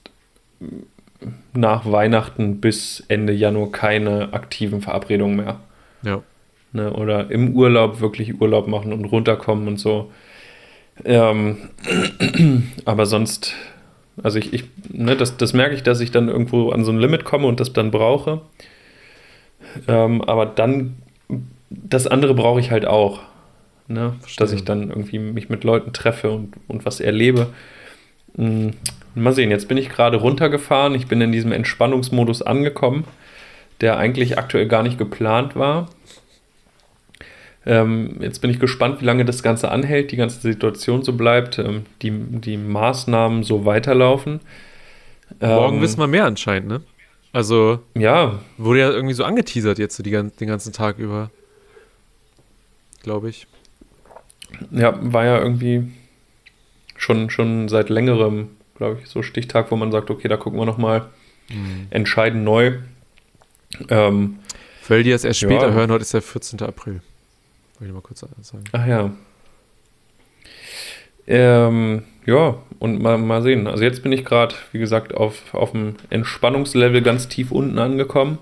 [1.54, 5.60] nach Weihnachten bis Ende Januar keine aktiven Verabredungen mehr.
[6.04, 6.21] Ja.
[6.73, 6.93] Ne?
[6.93, 10.12] Oder im Urlaub wirklich Urlaub machen und runterkommen und so.
[11.05, 11.57] Ähm,
[12.86, 13.53] aber sonst,
[14.21, 16.99] also ich, ich ne, das, das merke ich, dass ich dann irgendwo an so ein
[16.99, 18.41] Limit komme und das dann brauche.
[19.88, 20.97] Ähm, aber dann,
[21.69, 23.21] das andere brauche ich halt auch.
[23.88, 24.15] Ne?
[24.19, 24.45] Verstehe.
[24.45, 27.47] Dass ich dann irgendwie mich mit Leuten treffe und, und was erlebe.
[28.36, 28.69] Mm,
[29.17, 30.93] Mal sehen, jetzt bin ich gerade runtergefahren.
[30.93, 33.05] Ich bin in diesem Entspannungsmodus angekommen,
[33.81, 35.89] der eigentlich aktuell gar nicht geplant war.
[37.67, 41.60] Ähm, jetzt bin ich gespannt, wie lange das Ganze anhält, die ganze Situation so bleibt,
[41.60, 44.39] ähm, die, die Maßnahmen so weiterlaufen.
[45.41, 46.82] Morgen Ähm, wissen wir mehr anscheinend, ne?
[47.34, 51.30] Also Ja, wurde ja irgendwie so angeteasert jetzt so die, den ganzen Tag über.
[53.03, 53.47] Glaube ich.
[54.71, 55.91] ja, war ja irgendwie
[56.95, 60.65] schon, schon seit längerem, glaube ich, so Stichtag, wo man sagt, okay, da gucken wir
[60.65, 61.10] nochmal,
[61.89, 62.77] entscheiden neu.
[63.89, 64.39] Ähm,
[64.82, 65.73] Für die das erst später Ja.
[65.73, 66.62] hören, heute ist der 14.
[66.62, 67.01] April.
[67.79, 68.63] Wollte ich mal kurz sagen.
[68.71, 69.11] ach ja.
[71.27, 73.67] Ähm, ja, und mal, mal sehen.
[73.67, 78.39] Also jetzt bin ich gerade, wie gesagt, auf, auf dem Entspannungslevel ganz tief unten angekommen.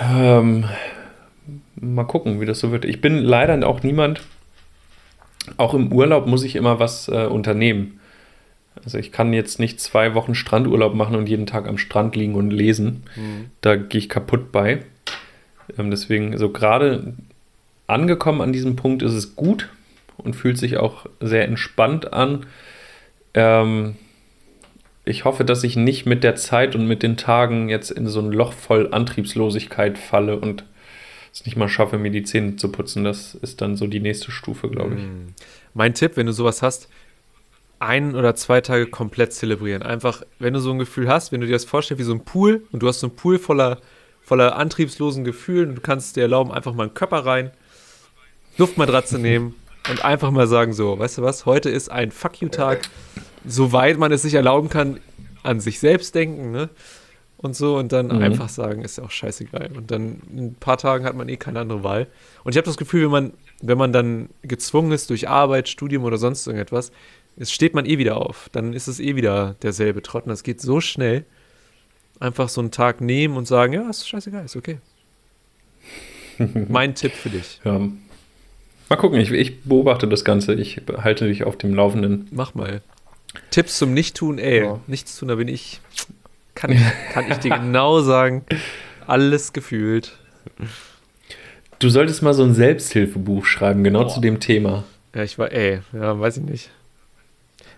[0.00, 0.66] Ähm,
[1.74, 2.84] mal gucken, wie das so wird.
[2.84, 4.22] Ich bin leider auch niemand,
[5.56, 7.98] auch im Urlaub muss ich immer was äh, unternehmen.
[8.84, 12.34] Also ich kann jetzt nicht zwei Wochen Strandurlaub machen und jeden Tag am Strand liegen
[12.34, 13.02] und lesen.
[13.60, 14.84] Da gehe ich kaputt bei.
[15.76, 17.14] Ähm, deswegen, so gerade
[17.90, 19.68] angekommen an diesem Punkt ist es gut
[20.16, 22.46] und fühlt sich auch sehr entspannt an.
[23.34, 23.96] Ähm,
[25.04, 28.20] ich hoffe, dass ich nicht mit der Zeit und mit den Tagen jetzt in so
[28.20, 30.64] ein Loch voll Antriebslosigkeit falle und
[31.32, 33.04] es nicht mal schaffe, mir die Zähne zu putzen.
[33.04, 35.02] Das ist dann so die nächste Stufe, glaube ich.
[35.02, 35.34] Mhm.
[35.74, 36.88] Mein Tipp, wenn du sowas hast,
[37.78, 39.82] ein oder zwei Tage komplett zelebrieren.
[39.82, 42.24] Einfach, wenn du so ein Gefühl hast, wenn du dir das vorstellst wie so ein
[42.24, 43.78] Pool und du hast so einen Pool voller,
[44.22, 47.52] voller antriebslosen Gefühlen und du kannst dir erlauben, einfach mal einen Körper rein,
[48.60, 49.54] Luftmatratze nehmen
[49.88, 52.82] und einfach mal sagen so, weißt du was, heute ist ein Fuck you-Tag,
[53.46, 55.00] soweit man es sich erlauben kann,
[55.42, 56.68] an sich selbst denken, ne?
[57.38, 58.22] Und so und dann Mhm.
[58.22, 59.70] einfach sagen, ist ja auch scheißegal.
[59.74, 62.06] Und dann in ein paar Tagen hat man eh keine andere Wahl.
[62.44, 66.04] Und ich habe das Gefühl, wenn man, wenn man dann gezwungen ist durch Arbeit, Studium
[66.04, 66.92] oder sonst irgendetwas,
[67.38, 68.50] es steht man eh wieder auf.
[68.52, 70.24] Dann ist es eh wieder derselbe Trott.
[70.24, 71.24] Und das geht so schnell.
[72.18, 74.76] Einfach so einen Tag nehmen und sagen, ja, ist scheißegal, ist okay.
[76.68, 77.58] mein Tipp für dich.
[77.64, 77.80] Ja.
[78.90, 80.54] Mal gucken, ich, ich beobachte das Ganze.
[80.54, 82.26] Ich halte dich auf dem Laufenden.
[82.32, 82.82] Mach mal.
[83.52, 84.64] Tipps zum Nicht-Tun, ey.
[84.64, 84.80] Ja.
[84.88, 85.80] Nichts tun, da bin ich.
[86.56, 86.80] Kann ich,
[87.12, 88.44] kann ich dir genau sagen.
[89.06, 90.18] Alles gefühlt.
[91.78, 94.82] Du solltest mal so ein Selbsthilfebuch schreiben, genau zu dem Thema.
[95.14, 96.70] Ja, ich war, ey, ja, weiß ich nicht.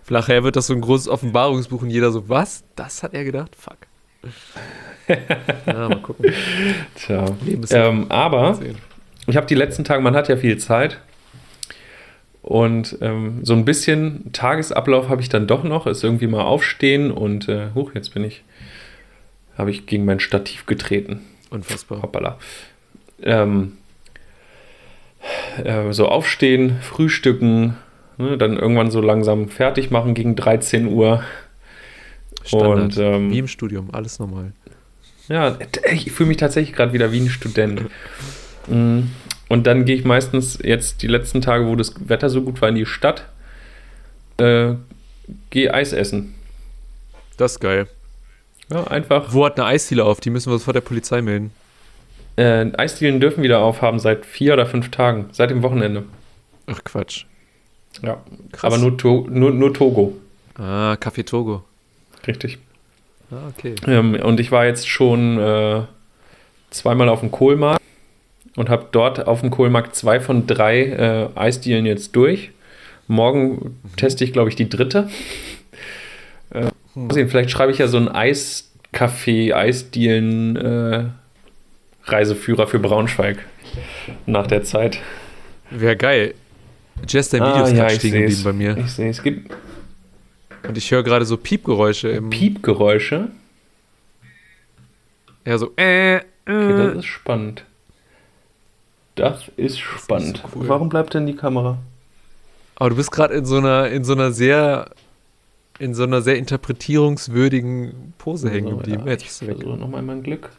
[0.09, 2.63] Nachher wird das so ein großes Offenbarungsbuch und jeder so, was?
[2.75, 3.55] Das hat er gedacht?
[3.55, 3.77] Fuck.
[5.67, 6.33] ja, mal gucken.
[6.95, 7.25] Tja.
[7.69, 8.77] Ähm, aber sehen.
[9.27, 10.99] Ich habe die letzten Tage, man hat ja viel Zeit.
[12.41, 15.87] Und ähm, so ein bisschen Tagesablauf habe ich dann doch noch.
[15.87, 18.43] Ist irgendwie mal aufstehen und, äh, huch, jetzt bin ich,
[19.57, 21.21] habe ich gegen mein Stativ getreten.
[21.49, 22.01] Unfassbar.
[22.01, 22.37] Hoppala.
[23.21, 23.77] Ähm,
[25.63, 27.77] äh, so aufstehen, frühstücken,
[28.17, 31.23] ne, dann irgendwann so langsam fertig machen gegen 13 Uhr.
[32.43, 32.81] Standard.
[32.81, 34.51] Und, ähm, Wie im Studium, alles normal.
[35.29, 35.57] Ja,
[35.93, 37.83] ich fühle mich tatsächlich gerade wieder wie ein Student.
[38.67, 39.01] Mm,
[39.49, 42.69] Und dann gehe ich meistens jetzt die letzten Tage, wo das Wetter so gut war,
[42.69, 43.25] in die Stadt,
[44.37, 44.73] äh,
[45.49, 46.33] gehe Eis essen.
[47.37, 47.87] Das ist geil.
[48.71, 49.33] Ja, einfach.
[49.33, 50.19] Wo hat eine Eisdiele auf?
[50.19, 51.51] Die müssen wir sofort der Polizei melden.
[52.35, 56.03] Äh, Eisdielen dürfen wieder aufhaben seit vier oder fünf Tagen, seit dem Wochenende.
[56.65, 57.25] Ach Quatsch.
[58.01, 58.73] Ja, Krass.
[58.73, 60.17] aber nur, to nur, nur Togo.
[60.57, 61.63] Ah, Café Togo.
[62.25, 62.57] Richtig.
[63.29, 63.75] Ah, okay.
[63.85, 65.81] Ähm, und ich war jetzt schon äh,
[66.71, 67.82] zweimal auf dem Kohlmarkt
[68.55, 72.51] und habe dort auf dem Kohlmarkt zwei von drei äh, Eisdielen jetzt durch.
[73.07, 75.09] Morgen teste ich, glaube ich, die dritte.
[76.51, 81.05] Äh, mal sehen, vielleicht schreibe ich ja so einen Eiscafé, Eisdielen äh,
[82.05, 83.39] Reiseführer für Braunschweig
[84.25, 84.99] nach der Zeit.
[85.69, 86.33] Wäre geil.
[87.07, 88.77] Jess, dein Ah, Video ist ja, gerade stehen geblieben bei mir.
[88.77, 89.51] Ich sehe, es gibt
[90.67, 92.29] Und ich höre gerade so Piepgeräusche im.
[92.29, 93.29] Piepgeräusche.
[95.45, 95.71] Ja, so.
[95.75, 96.99] Äh, Okay, das äh.
[96.99, 97.63] ist spannend.
[99.15, 100.41] Das ist spannend.
[100.51, 100.67] so cool.
[100.67, 101.77] Warum bleibt denn die Kamera?
[102.75, 104.89] Aber du bist gerade in so einer, in so einer sehr,
[105.79, 109.03] in so einer sehr interpretierungswürdigen Pose hängen geblieben.
[109.05, 109.57] ja, Jetzt du weg.
[109.57, 110.49] versuche nochmal mein Glück.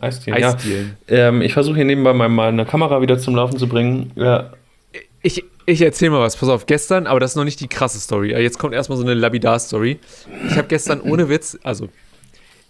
[0.00, 0.48] Eisdielen, ja.
[0.54, 0.96] Eisdielen.
[1.08, 4.10] Ähm, ich versuche hier nebenbei mal meine Kamera wieder zum Laufen zu bringen.
[4.16, 4.52] Ja,
[5.22, 6.36] Ich, ich erzähl mal was.
[6.36, 8.30] Pass auf, gestern, aber das ist noch nicht die krasse Story.
[8.32, 9.98] Jetzt kommt erstmal so eine Labidar-Story.
[10.48, 11.88] Ich habe gestern ohne Witz, also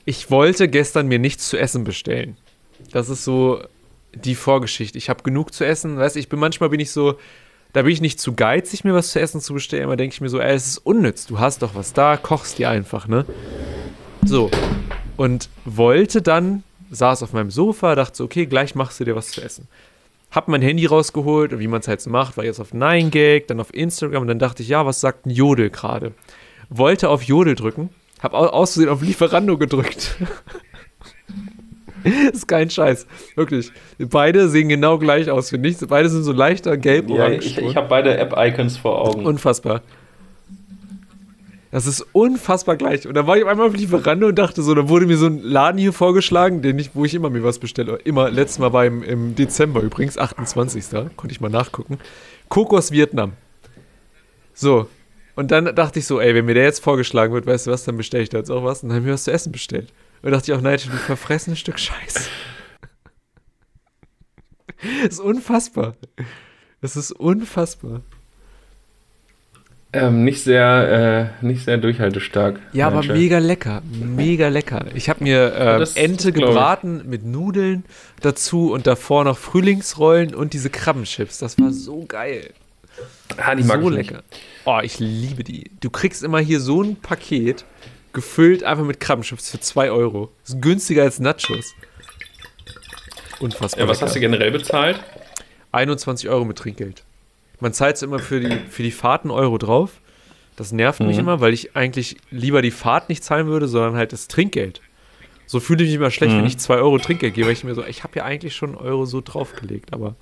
[0.04, 2.36] ich wollte gestern mir nichts zu essen bestellen.
[2.92, 3.62] Das ist so
[4.14, 4.98] die Vorgeschichte.
[4.98, 5.96] Ich habe genug zu essen.
[5.96, 7.18] Weißt ich bin manchmal bin ich so,
[7.72, 9.84] da bin ich nicht zu geizig, mir was zu essen zu bestellen.
[9.84, 11.26] Aber denke ich mir so, ey, es ist unnütz.
[11.26, 13.24] Du hast doch was da, kochst dir einfach, ne?
[14.24, 14.50] So.
[15.16, 19.28] Und wollte dann, saß auf meinem Sofa, dachte so, okay, gleich machst du dir was
[19.30, 19.68] zu essen.
[20.30, 23.46] Hab mein Handy rausgeholt und wie man es halt so macht, war jetzt auf 9gag,
[23.46, 26.12] dann auf Instagram und dann dachte ich, ja, was sagt ein Jodel gerade?
[26.70, 30.16] Wollte auf Jodel drücken, hab au- aus Versehen auf Lieferando gedrückt.
[32.32, 33.06] ist kein Scheiß.
[33.34, 33.72] Wirklich.
[33.98, 35.78] Beide sehen genau gleich aus, finde ich.
[35.78, 37.46] Beide sind so leichter ja gelb-orange.
[37.46, 39.26] ich, ich habe beide App-Icons vor Augen.
[39.26, 39.82] Unfassbar.
[41.70, 43.08] Das ist unfassbar gleich.
[43.08, 45.42] Und dann war ich einmal auf Lieferando und dachte so, da wurde mir so ein
[45.42, 47.98] Laden hier vorgeschlagen, den ich, wo ich immer mir was bestelle.
[48.04, 50.84] Immer, letztes Mal war im, im Dezember übrigens, 28.
[51.16, 51.98] Konnte ich mal nachgucken.
[52.48, 53.32] Kokos Vietnam.
[54.52, 54.86] So.
[55.34, 57.82] Und dann dachte ich so, ey, wenn mir der jetzt vorgeschlagen wird, weißt du was,
[57.82, 58.84] dann bestelle ich da jetzt auch was.
[58.84, 59.92] Und dann haben wir was zu essen bestellt.
[60.24, 62.28] Und dachte ich auch, Nigel, du verfressenes Stück Scheiße.
[65.02, 65.94] Das ist unfassbar.
[66.80, 68.00] Das ist unfassbar.
[69.92, 72.58] Ähm, nicht sehr, äh, nicht sehr durchhaltestark.
[72.72, 73.16] Ja, aber Nigel.
[73.18, 73.82] mega lecker.
[73.92, 74.86] Mega lecker.
[74.94, 76.34] Ich habe mir das- Ente ich.
[76.34, 77.84] gebraten mit Nudeln
[78.20, 81.38] dazu und davor noch Frühlingsrollen und diese Krabbenchips.
[81.38, 82.50] Das war so geil.
[83.36, 84.10] Ah, die mag so ich nicht.
[84.10, 84.24] lecker.
[84.64, 85.70] Oh, ich liebe die.
[85.80, 87.64] Du kriegst immer hier so ein Paket
[88.14, 90.30] gefüllt einfach mit Krabbenchips für 2 Euro.
[90.44, 91.74] Das ist günstiger als Nachos.
[93.40, 93.82] Unfassbar.
[93.84, 95.00] Ja, was hast du generell bezahlt?
[95.72, 97.02] 21 Euro mit Trinkgeld.
[97.60, 100.00] Man zahlt immer für die, für die Fahrt einen Euro drauf.
[100.56, 101.20] Das nervt mich Mhm.
[101.22, 104.80] immer, weil ich eigentlich lieber die Fahrt nicht zahlen würde, sondern halt das Trinkgeld.
[105.46, 106.38] So fühle ich mich immer schlecht, Mhm.
[106.38, 108.70] wenn ich 2 Euro Trinkgeld gebe, weil ich mir so, ich habe ja eigentlich schon
[108.70, 110.14] einen Euro so draufgelegt, aber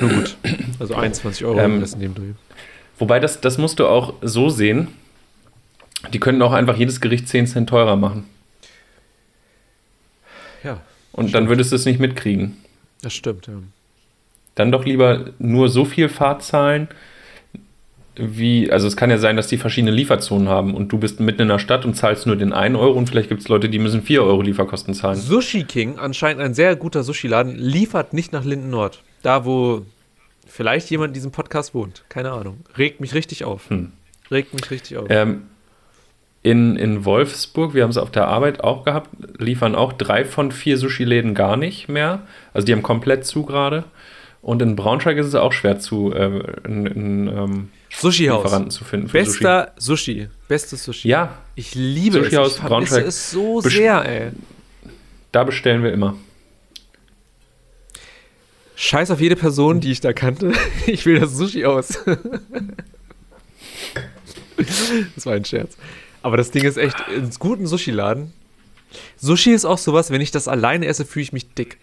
[0.00, 0.36] nur gut.
[0.80, 2.32] Also 21 Euro Ähm, das in dem Dreh.
[2.98, 4.88] Wobei, das, das musst du auch so sehen.
[6.12, 8.24] Die könnten auch einfach jedes Gericht 10 Cent teurer machen.
[10.64, 10.80] Ja,
[11.12, 12.56] Und dann würdest du es nicht mitkriegen.
[13.02, 13.54] das stimmt, ja.
[14.54, 16.88] Dann doch lieber nur so viel Fahrt zahlen,
[18.16, 21.42] wie, also es kann ja sein, dass die verschiedene Lieferzonen haben und du bist mitten
[21.42, 23.78] in der Stadt und zahlst nur den 1 Euro und vielleicht gibt es Leute, die
[23.78, 25.16] müssen 4 Euro Lieferkosten zahlen.
[25.18, 29.02] Sushi King, anscheinend ein sehr guter Sushi-Laden, liefert nicht nach Linden Nord.
[29.22, 29.86] Da, wo
[30.46, 32.04] vielleicht jemand in diesem Podcast wohnt.
[32.10, 32.58] Keine Ahnung.
[32.76, 33.70] Regt mich richtig auf.
[33.70, 33.92] Hm.
[34.30, 35.06] Regt mich richtig auf.
[35.08, 35.42] Ähm,
[36.42, 40.52] in, in Wolfsburg, wir haben es auf der Arbeit auch gehabt, liefern auch drei von
[40.52, 42.22] vier Sushi-Läden gar nicht mehr.
[42.54, 43.84] Also die haben komplett zu gerade.
[44.42, 48.42] Und in Braunschweig ist es auch schwer zu äh, in, in, ähm, Sushi-Haus.
[48.44, 49.08] Lieferanten zu finden.
[49.08, 50.28] für Bester Sushi.
[50.48, 51.00] Bestes Sushi.
[51.00, 51.08] Sushi.
[51.08, 52.54] Ja, Ich liebe Sushi-Haus es.
[52.54, 53.06] Ich vermisse Braunschweig.
[53.06, 54.30] es so Best- sehr, ey.
[55.32, 56.16] da bestellen wir immer.
[58.76, 60.52] Scheiß auf jede Person, die ich da kannte.
[60.86, 61.88] Ich will das Sushi aus.
[65.14, 65.76] das war ein Scherz.
[66.22, 68.32] Aber das Ding ist echt, ins guten Sushi-Laden.
[69.16, 71.78] Sushi ist auch sowas, wenn ich das alleine esse, fühle ich mich dick.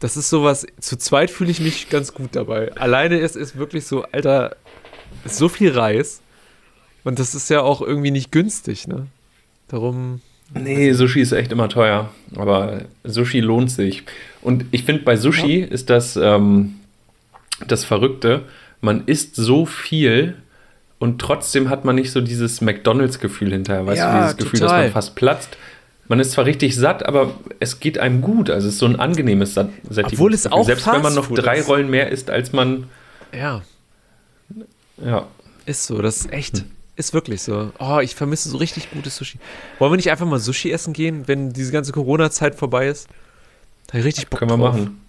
[0.00, 2.72] Das ist sowas, zu zweit fühle ich mich ganz gut dabei.
[2.76, 4.56] Alleine ist es wirklich so, Alter,
[5.24, 6.20] so viel Reis.
[7.02, 9.06] Und das ist ja auch irgendwie nicht günstig, ne?
[9.68, 10.20] Darum,
[10.54, 12.10] Nee, Sushi ist echt immer teuer.
[12.36, 14.04] Aber Sushi lohnt sich.
[14.40, 16.76] Und ich finde, bei Sushi ist das, ähm,
[17.66, 18.44] das Verrückte,
[18.80, 20.36] man isst so viel
[20.98, 23.86] und trotzdem hat man nicht so dieses McDonalds-Gefühl hinterher.
[23.86, 24.82] Weißt Ja, du, dieses Gefühl, dass total.
[24.84, 25.56] man fast platzt.
[26.08, 28.48] Man ist zwar richtig satt, aber es geht einem gut.
[28.50, 30.52] Also es ist so ein angenehmes Satt Obwohl es Sättigungsgefühl.
[30.52, 31.68] auch Selbst wenn man noch drei ist.
[31.68, 32.84] Rollen mehr isst, als man.
[33.32, 33.62] ja,
[35.04, 35.26] Ja.
[35.66, 36.64] Ist so, das ist echt.
[36.96, 37.70] Ist wirklich so.
[37.78, 39.38] Oh, ich vermisse so richtig gutes Sushi.
[39.78, 43.06] Wollen wir nicht einfach mal Sushi essen gehen, wenn diese ganze Corona-Zeit vorbei ist?
[43.88, 44.72] Da richtig Bock Können wir drauf.
[44.74, 45.00] machen.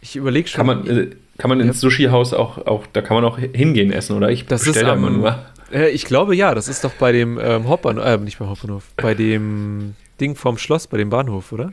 [0.00, 0.56] Ich überlege schon.
[0.58, 4.16] Kann man, äh, kann man ins Sushi-Haus auch, auch, da kann man auch hingehen essen,
[4.16, 4.30] oder?
[4.30, 5.44] Ich Das bestelle immer nur.
[5.72, 8.84] äh, ich glaube ja, das ist doch bei dem ähm, Hauptbahnhof, äh, nicht beim Hauptbahnhof,
[8.96, 11.72] bei dem Ding vorm Schloss, bei dem Bahnhof, oder?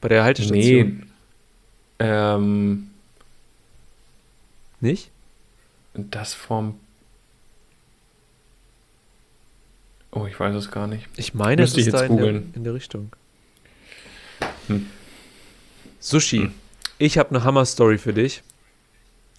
[0.00, 0.62] Bei der Haltestation.
[0.62, 0.96] Nee.
[1.98, 2.88] Ähm,
[4.80, 5.10] Nicht?
[5.94, 6.74] das vom.
[10.12, 11.06] Oh, ich weiß es gar nicht.
[11.16, 12.52] Ich meine, es Müsste ich ist da jetzt in der, googeln.
[12.54, 13.12] in der Richtung.
[14.68, 14.86] Hm.
[16.00, 16.38] Sushi.
[16.42, 16.54] Hm.
[16.98, 18.42] Ich habe eine Hammer-Story für dich.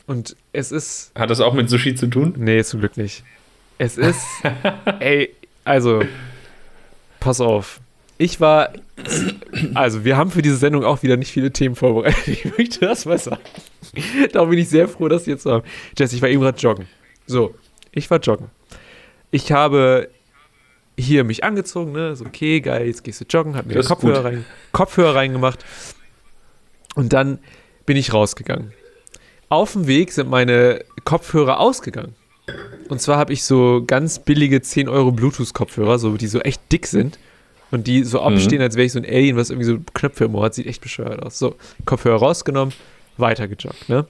[0.07, 2.33] Und es ist Hat das auch mit Sushi zu tun?
[2.37, 3.23] Nee, zum Glück nicht.
[3.77, 4.25] Es ist,
[4.99, 6.01] ey, also,
[7.19, 7.79] pass auf.
[8.17, 8.73] Ich war,
[9.75, 12.27] also wir haben für diese Sendung auch wieder nicht viele Themen vorbereitet.
[12.27, 13.41] Ich möchte das mal sagen.
[14.31, 15.63] Darum bin ich sehr froh, dass Sie jetzt haben.
[15.95, 16.87] Jess, ich war eben gerade joggen.
[17.27, 17.53] So,
[17.91, 18.49] ich war joggen.
[19.29, 20.09] Ich habe
[20.97, 24.45] hier mich angezogen, ne, so okay, geil, jetzt gehst du joggen, hab mir Kopfhörer, rein,
[24.71, 25.63] Kopfhörer reingemacht
[26.95, 27.39] und dann
[27.85, 28.73] bin ich rausgegangen.
[29.49, 32.15] Auf dem Weg sind meine Kopfhörer ausgegangen.
[32.89, 36.85] Und zwar habe ich so ganz billige 10 Euro Bluetooth-Kopfhörer, so, die so echt dick
[36.85, 37.17] sind
[37.71, 40.35] und die so abstehen, als wäre ich so ein Alien, was irgendwie so Knöpfe im
[40.35, 40.53] Ohr hat.
[40.53, 41.39] Sieht echt bescheuert aus.
[41.39, 41.55] So,
[41.85, 42.73] Kopfhörer rausgenommen,
[43.17, 44.05] weiter gejoggt, ne?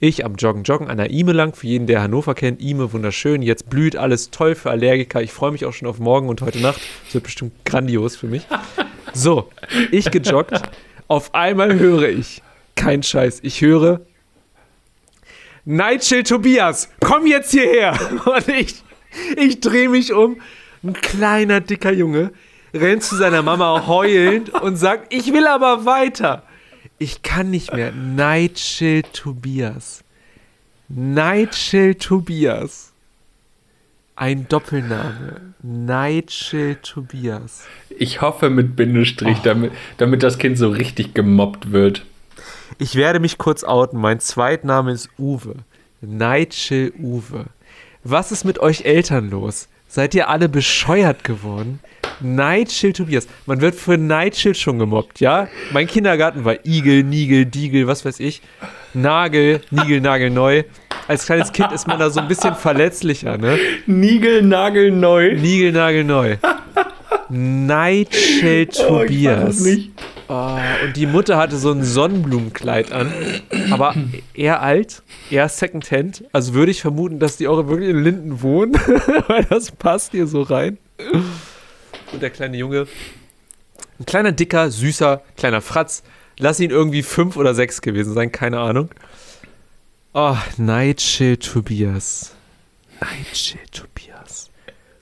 [0.00, 3.40] Ich am Joggen, Joggen an der Ime lang, für jeden, der Hannover kennt, Ime wunderschön,
[3.40, 5.22] jetzt blüht alles toll für Allergiker.
[5.22, 6.80] Ich freue mich auch schon auf morgen und heute Nacht.
[7.04, 8.44] Das wird bestimmt grandios für mich.
[9.14, 9.48] So,
[9.92, 10.60] ich gejoggt.
[11.06, 12.42] Auf einmal höre ich,
[12.74, 14.00] kein Scheiß, ich höre
[15.64, 17.98] Nigel Tobias, komm jetzt hierher.
[18.24, 18.82] Und ich,
[19.36, 20.40] ich drehe mich um.
[20.82, 22.32] Ein kleiner, dicker Junge
[22.74, 26.42] rennt zu seiner Mama heulend und sagt, ich will aber weiter.
[26.98, 27.92] Ich kann nicht mehr.
[27.92, 30.02] Nigel Tobias.
[30.88, 32.92] Nigel Tobias.
[34.16, 35.54] Ein Doppelname.
[35.62, 37.64] Nigel Tobias.
[37.98, 39.44] Ich hoffe mit Bindestrich, Oh.
[39.44, 42.04] damit, damit das Kind so richtig gemobbt wird.
[42.78, 44.00] Ich werde mich kurz outen.
[44.00, 45.54] Mein Zweitname ist Uwe.
[46.00, 47.46] Nigel Uwe.
[48.04, 49.68] Was ist mit euch Eltern los?
[49.88, 51.80] Seid ihr alle bescheuert geworden?
[52.20, 53.26] Nightshell Tobias.
[53.46, 55.48] Man wird für Nightshell schon gemobbt, ja?
[55.72, 58.42] Mein Kindergarten war Igel, Nigel, Diegel, was weiß ich.
[58.94, 60.62] Nagel, Nigel, Nagel, neu.
[61.08, 63.58] Als kleines Kind ist man da so ein bisschen verletzlicher, ne?
[63.86, 65.34] Nigel, Nagel, neu.
[65.34, 66.36] Nigel, Nagel, neu.
[67.28, 69.60] Nightshell Oh, ich weiß es Tobias.
[69.60, 69.90] nicht.
[70.34, 73.12] Oh, und die Mutter hatte so ein Sonnenblumenkleid an,
[73.70, 73.94] aber
[74.32, 76.24] eher alt, eher Secondhand.
[76.32, 78.72] Also würde ich vermuten, dass die auch wirklich in Linden wohnen,
[79.26, 80.78] weil das passt hier so rein.
[82.12, 82.86] Und der kleine Junge,
[84.00, 86.02] ein kleiner, dicker, süßer, kleiner Fratz.
[86.38, 88.88] Lass ihn irgendwie fünf oder sechs gewesen sein, keine Ahnung.
[90.14, 92.34] Oh, Nightshell Tobias.
[93.02, 94.50] Nightshell Tobias.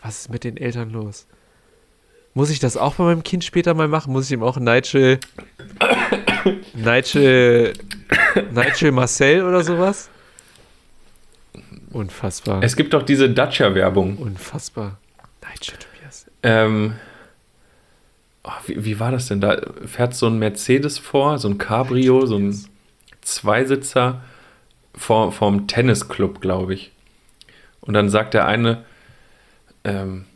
[0.03, 1.29] Was ist mit den Eltern los?
[2.35, 4.13] Muss ich das auch bei meinem Kind später mal machen?
[4.13, 5.19] Muss ich ihm auch Nigel.
[6.75, 7.73] Nigel.
[8.53, 10.09] Nigel Marcel oder sowas?
[11.91, 12.63] Unfassbar.
[12.63, 14.17] Es gibt doch diese Dacia-Werbung.
[14.19, 14.99] Unfassbar.
[15.43, 16.27] Nigel Tobias.
[16.45, 16.95] Ähm,
[18.45, 19.41] oh, wie, wie war das denn?
[19.41, 22.57] Da fährt so ein Mercedes vor, so ein Cabrio, so ein
[23.23, 24.23] Zweisitzer
[24.95, 26.93] vor, vom Tennisclub, glaube ich.
[27.81, 28.85] Und dann sagt der eine,
[29.83, 30.27] ähm,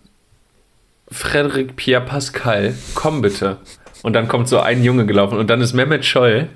[1.15, 3.59] Frederik Pierre Pascal, komm bitte.
[4.03, 6.49] Und dann kommt so ein Junge gelaufen und dann ist Mehmet Scholl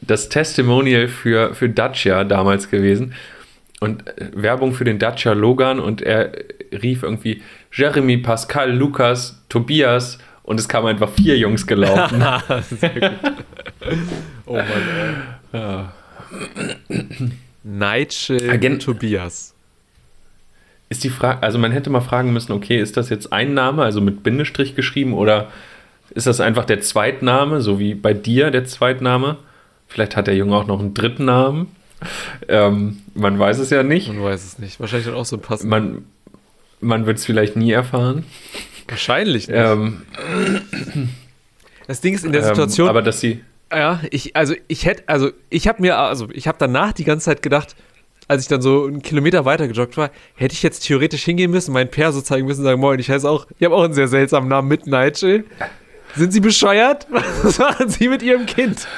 [0.00, 3.14] das Testimonial für, für Dacia damals gewesen
[3.80, 6.32] und äh, Werbung für den Dacia Logan und er
[6.72, 12.24] rief irgendwie Jeremy, Pascal, Lukas, Tobias und es kamen einfach vier Jungs gelaufen.
[14.46, 14.64] Oh Mann.
[15.52, 15.58] ey.
[15.58, 15.92] Ja.
[17.62, 19.54] Nigel Agent- Tobias.
[20.88, 23.82] Ist die Frage, also man hätte mal fragen müssen, okay, ist das jetzt ein Name,
[23.82, 25.50] also mit Bindestrich geschrieben oder
[26.10, 29.36] ist das einfach der Zweitname, so wie bei dir der Zweitname?
[29.88, 31.68] Vielleicht hat der Junge auch noch einen dritten Namen.
[32.48, 34.08] Ähm, man weiß es ja nicht.
[34.08, 34.78] Man weiß es nicht.
[34.80, 35.62] Wahrscheinlich dann auch so ein Pass.
[35.62, 36.04] Man,
[36.80, 38.24] man wird es vielleicht nie erfahren.
[38.88, 39.56] Wahrscheinlich nicht.
[39.56, 40.02] Ähm,
[41.86, 42.88] das Ding ist in der ähm, Situation.
[42.88, 43.42] aber dass sie.
[43.72, 47.24] Ja, ich, also ich hätte, also ich habe mir, also ich habe danach die ganze
[47.26, 47.74] Zeit gedacht,
[48.28, 51.72] als ich dann so einen Kilometer weiter gejoggt war, hätte ich jetzt theoretisch hingehen müssen,
[51.72, 54.08] meinen Perso zeigen müssen und sagen, moin, ich heiße auch, ich habe auch einen sehr
[54.08, 55.44] seltsamen Namen mit Nigel.
[56.14, 57.06] Sind Sie bescheuert?
[57.42, 58.88] Was machen Sie mit Ihrem Kind?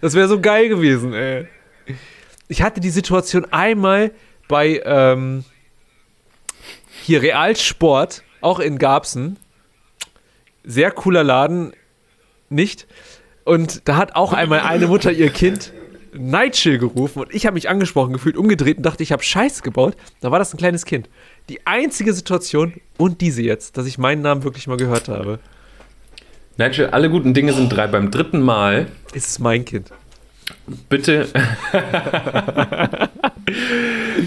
[0.00, 1.46] Das wäre so geil gewesen, ey.
[2.48, 4.10] Ich hatte die Situation einmal
[4.48, 5.44] bei ähm,
[7.02, 9.36] hier Realsport, auch in Garbsen.
[10.64, 11.72] Sehr cooler Laden,
[12.48, 12.86] nicht.
[13.44, 15.72] Und da hat auch einmal eine Mutter ihr Kind
[16.18, 19.96] Nigel gerufen und ich habe mich angesprochen gefühlt, umgedreht und dachte, ich habe Scheiß gebaut.
[20.20, 21.08] Da war das ein kleines Kind.
[21.48, 25.38] Die einzige Situation und diese jetzt, dass ich meinen Namen wirklich mal gehört habe,
[26.58, 27.86] Nigel, alle guten Dinge sind drei.
[27.86, 29.92] Beim dritten Mal ist es mein Kind.
[30.88, 31.28] bitte.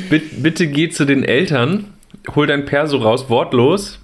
[0.09, 1.93] bitte, bitte geh zu den Eltern,
[2.33, 3.99] hol dein Perso raus, wortlos.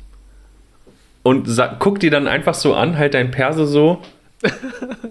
[1.24, 4.02] Und guck die dann einfach so an, halt dein Perso so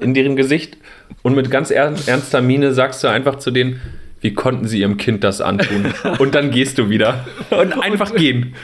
[0.01, 0.77] in deren Gesicht
[1.23, 3.81] und mit ganz ern- ernster Miene sagst du einfach zu denen,
[4.21, 5.93] wie konnten sie ihrem Kind das antun?
[6.19, 7.27] Und dann gehst du wieder.
[7.51, 8.55] Und einfach gehen.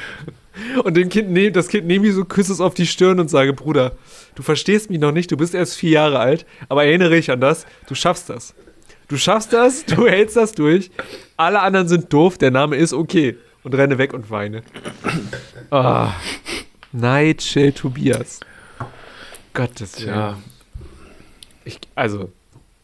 [0.82, 3.28] Und den kind nehm, das Kind nehme ich so, küsse es auf die Stirn und
[3.28, 3.92] sage, Bruder,
[4.34, 7.40] du verstehst mich noch nicht, du bist erst vier Jahre alt, aber erinnere dich an
[7.40, 8.54] das, du schaffst das.
[9.08, 10.90] Du schaffst das, du hältst das durch.
[11.36, 13.36] Alle anderen sind doof, der Name ist okay.
[13.62, 14.62] Und renne weg und weine.
[15.70, 16.12] Ah.
[16.92, 18.40] Nigel Tobias.
[19.54, 20.08] Gottes Willen.
[20.14, 20.38] Ja,
[21.64, 22.30] Ich, also,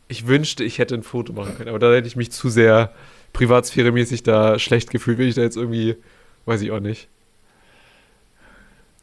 [0.08, 2.92] ich wünschte, ich hätte ein Foto machen können, aber da hätte ich mich zu sehr
[3.32, 5.96] privatsphäremäßig da schlecht gefühlt, wenn ich da jetzt irgendwie,
[6.46, 7.08] weiß ich auch nicht.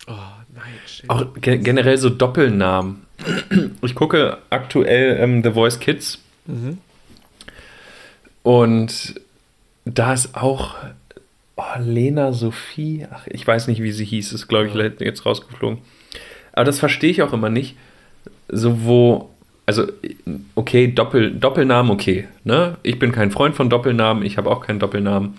[0.08, 0.14] Oh,
[0.54, 1.06] Nigel.
[1.08, 3.06] Auch ge generell so Doppelnamen.
[3.82, 6.78] Ich gucke aktuell ähm, The Voice Kids Mhm.
[8.44, 9.16] und
[9.86, 10.76] da ist auch
[11.56, 15.80] oh, Lena Sophie, ach, ich weiß nicht, wie sie hieß, ist glaube ich jetzt rausgeflogen.
[16.54, 17.76] Aber das verstehe ich auch immer nicht.
[18.48, 19.32] So wo,
[19.66, 19.88] also
[20.56, 22.28] okay, Doppel, Doppelnamen, okay.
[22.44, 22.78] Ne?
[22.84, 25.38] Ich bin kein Freund von Doppelnamen, ich habe auch keinen Doppelnamen.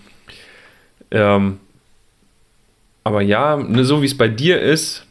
[1.11, 1.59] Ähm,
[3.05, 5.07] aber ja, ne, so wie es bei dir ist,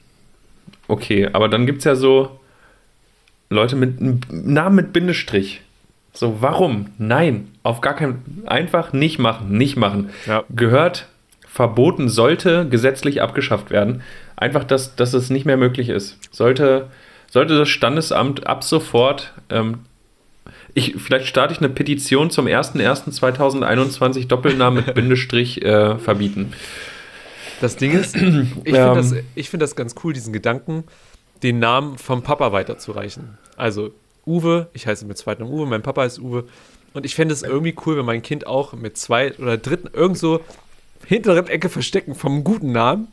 [0.88, 1.30] okay.
[1.32, 2.40] Aber dann gibt es ja so
[3.50, 5.62] Leute mit einem Namen mit Bindestrich.
[6.12, 6.88] So, warum?
[6.98, 10.10] Nein, auf gar keinen Einfach nicht machen, nicht machen.
[10.26, 10.44] Ja.
[10.50, 11.08] Gehört,
[11.48, 14.02] verboten, sollte gesetzlich abgeschafft werden.
[14.36, 16.18] Einfach, dass, dass es nicht mehr möglich ist.
[16.34, 16.88] Sollte,
[17.36, 19.34] sollte das Standesamt ab sofort.
[19.50, 19.80] Ähm,
[20.74, 26.54] ich, vielleicht starte ich eine Petition zum 01.01.2021 Doppelnamen mit Bindestrich äh, verbieten.
[27.60, 28.48] Das Ding ist, ich Ähm.
[28.56, 30.86] finde das, ich find das ganz cool, diesen Gedanken,
[31.44, 33.38] den Namen vom Papa weiterzureichen.
[33.58, 33.92] Also
[34.26, 36.46] Uwe, ich heiße mit Zweitnamen Uwe, mein Papa heißt Uwe.
[36.94, 40.18] Und ich fände es irgendwie cool, wenn mein Kind auch mit zwei oder dritten irgend
[40.18, 40.40] so
[41.06, 43.10] hinteren Ecke verstecken vom guten Namen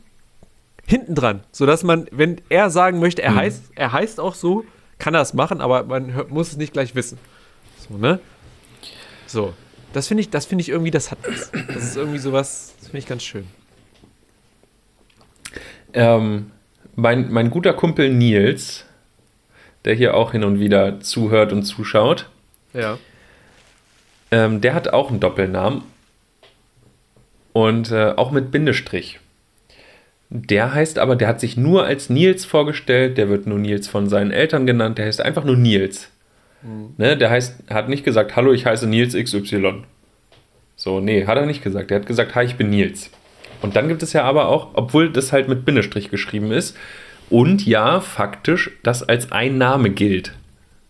[0.85, 3.35] hinten dran, sodass man, wenn er sagen möchte, er Mhm.
[3.37, 4.65] heißt, er heißt auch so,
[4.99, 7.17] kann er es machen, aber man hört, muss es nicht gleich wissen.
[7.89, 8.19] So, ne?
[9.27, 9.53] So.
[9.93, 11.51] Das finde ich, das finde ich irgendwie, das hat was.
[11.51, 13.45] Das ist irgendwie sowas, das finde ich ganz schön.
[15.93, 16.51] Ähm,
[16.95, 18.85] mein, mein guter Kumpel Nils,
[19.85, 22.29] der hier auch hin und wieder zuhört und zuschaut,
[22.73, 22.97] Ja.
[24.31, 25.83] ähm, der hat auch einen Doppelnamen.
[27.53, 29.19] Und äh, auch mit Bindestrich.
[30.35, 34.09] Der heißt aber, der hat sich nur als Nils vorgestellt, der wird nur Nils von
[34.09, 36.09] seinen Eltern genannt, der heißt einfach nur Nils.
[36.97, 39.83] Ne, der heißt, hat nicht gesagt, hallo, ich heiße Nils XY.
[40.75, 41.91] So, nee, hat er nicht gesagt.
[41.91, 43.11] Er hat gesagt, hi, ich bin Nils.
[43.61, 46.75] Und dann gibt es ja aber auch, obwohl das halt mit Bindestrich geschrieben ist,
[47.29, 50.33] und ja, faktisch, das als ein Name gilt.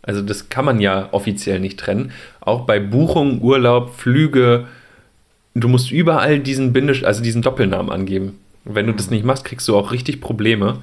[0.02, 2.12] Also das kann man ja offiziell nicht trennen.
[2.40, 4.68] Auch bei Buchung, Urlaub, Flüge,
[5.54, 8.40] du musst überall diesen Bindestrich, also diesen Doppelnamen angeben.
[8.66, 10.80] Und wenn du das nicht machst, kriegst du auch richtig Probleme.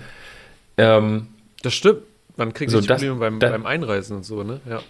[0.76, 1.28] Ähm,
[1.62, 2.00] Das stimmt.
[2.36, 4.60] Man kriegt So, das- Probleme beim, da- beim Einreisen und so, ne?
[4.68, 4.80] Ja.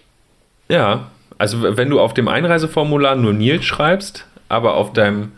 [0.69, 5.33] Ja, also wenn du auf dem Einreiseformular nur Nils schreibst, aber auf deinem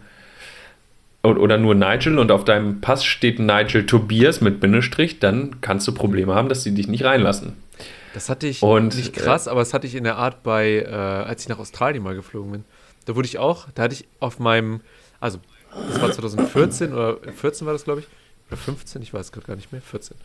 [1.24, 5.94] oder nur Nigel und auf deinem Pass steht Nigel Tobias mit Bindestrich, dann kannst du
[5.94, 7.54] Probleme haben, dass sie dich nicht reinlassen.
[8.14, 10.94] Das hatte ich Und, nicht krass, aber das hatte ich in der Art bei, äh,
[10.94, 12.66] als ich nach Australien mal geflogen bin.
[13.06, 14.82] Da wurde ich auch, da hatte ich auf meinem,
[15.22, 15.40] also
[15.90, 18.08] das war 2014 oder 14 war das, glaube ich,
[18.50, 20.18] oder 15, ich weiß gerade gar nicht mehr, 14.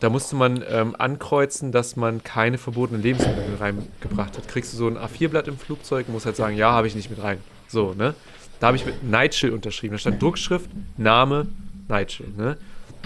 [0.00, 4.46] Da musste man ähm, ankreuzen, dass man keine verbotenen Lebensmittel reingebracht hat.
[4.46, 7.20] Kriegst du so ein A4-Blatt im Flugzeug, musst halt sagen, ja, habe ich nicht mit
[7.22, 7.38] rein.
[7.66, 8.14] So, ne?
[8.60, 9.94] Da habe ich mit Nigel unterschrieben.
[9.94, 11.48] Da stand Druckschrift, Name,
[11.88, 12.56] Nigel, ne?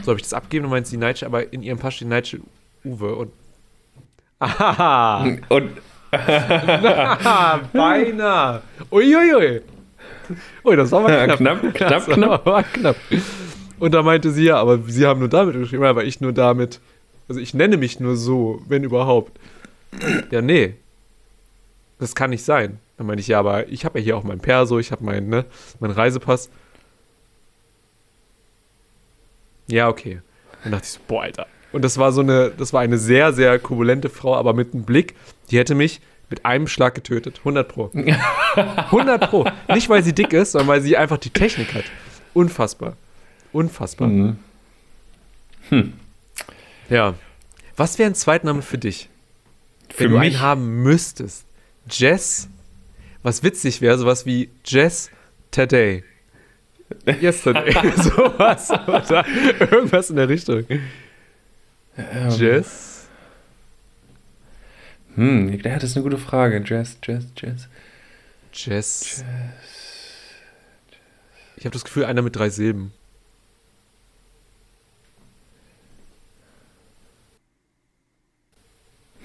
[0.03, 2.41] So habe ich das abgegeben und meinte sie Nigel, aber in ihrem Pass steht Nigel
[2.85, 3.33] Uwe und
[4.39, 5.25] Aha!
[5.49, 5.71] Und
[6.15, 8.61] Ah, beinahe.
[8.91, 9.63] Uiuiui.
[10.65, 11.39] Ui, das war mal knapp.
[11.39, 12.47] knapp, knapp, das knapp.
[12.47, 12.97] War knapp.
[13.79, 16.81] Und da meinte sie ja, aber sie haben nur damit geschrieben, aber ich nur damit.
[17.29, 19.39] Also ich nenne mich nur so, wenn überhaupt.
[20.31, 20.75] Ja, nee.
[21.99, 22.79] Das kann nicht sein.
[22.97, 25.29] Dann meinte ich, ja, aber ich habe ja hier auch mein Perso, ich habe meinen,
[25.29, 25.45] ne,
[25.81, 26.51] meinen Reisepass.
[29.69, 30.21] Ja, okay.
[30.63, 31.47] Dann dachte ich so, boah, Alter.
[31.73, 34.85] Und das war so eine, das war eine sehr, sehr kubulente Frau, aber mit einem
[34.85, 35.15] Blick,
[35.51, 36.01] die hätte mich
[36.33, 37.41] mit einem Schlag getötet.
[37.41, 37.91] 100 Pro.
[38.55, 39.47] 100 Pro.
[39.69, 41.85] Nicht, weil sie dick ist, sondern weil sie einfach die Technik hat.
[42.33, 42.97] Unfassbar.
[43.53, 44.09] Unfassbar.
[44.09, 44.39] Mhm.
[46.89, 47.15] Ja.
[47.77, 49.11] Was wäre ein Zweitname für dich?
[49.91, 50.35] Für wenn du mich?
[50.35, 51.45] einen haben müsstest.
[51.91, 52.49] Jess.
[53.23, 55.11] Was witzig wäre, sowas wie Jess
[55.51, 56.03] Today.
[57.07, 57.73] Yesterday.
[57.97, 58.71] sowas.
[58.71, 59.27] Oder
[59.61, 60.65] irgendwas in der Richtung.
[60.69, 62.92] Ähm, Jess.
[65.15, 66.63] Hm, ja, das ist eine gute Frage.
[66.65, 67.69] Jazz, Jazz, Jazz.
[68.55, 69.25] Jess.
[71.57, 72.93] Ich habe das Gefühl, einer mit drei Silben.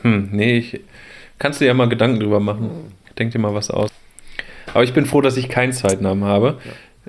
[0.01, 0.81] Hm, nee, ich
[1.39, 2.93] kannst du ja mal Gedanken drüber machen.
[3.17, 3.89] Denk dir mal was aus.
[4.73, 6.59] Aber ich bin froh, dass ich keinen Zweitnamen habe.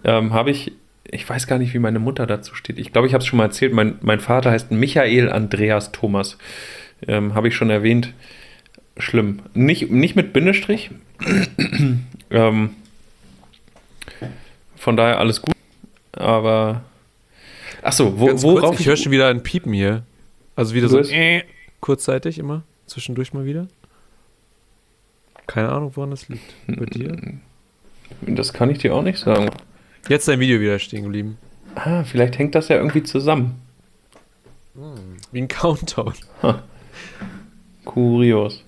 [0.05, 0.73] Ähm, habe ich,
[1.05, 2.79] ich weiß gar nicht, wie meine Mutter dazu steht.
[2.79, 3.73] Ich glaube, ich habe es schon mal erzählt.
[3.73, 6.39] Mein, mein Vater heißt Michael Andreas Thomas.
[7.07, 8.15] Ähm, habe ich schon erwähnt.
[8.99, 9.41] Schlimm.
[9.55, 10.91] Nicht, nicht mit Bindestrich.
[12.31, 12.71] ähm,
[14.77, 15.55] von daher alles gut.
[16.13, 16.83] Aber.
[17.83, 20.03] Achso, wo, Ganz worauf kurz, ich höre schon wieder ein Piepen hier.
[20.57, 21.45] Also wieder so äh,
[21.81, 22.63] kurzzeitig immer.
[22.87, 23.69] Zwischendurch mal wieder.
[25.47, 26.55] Keine Ahnung, woran das liegt.
[26.67, 27.17] Bei dir?
[28.27, 29.51] Das kann ich dir auch nicht sagen.
[30.09, 31.39] Jetzt dein Video wieder stehen geblieben.
[31.75, 33.61] Ah, vielleicht hängt das ja irgendwie zusammen.
[35.33, 36.15] Wie ein Countdown.
[37.85, 38.65] Kurios.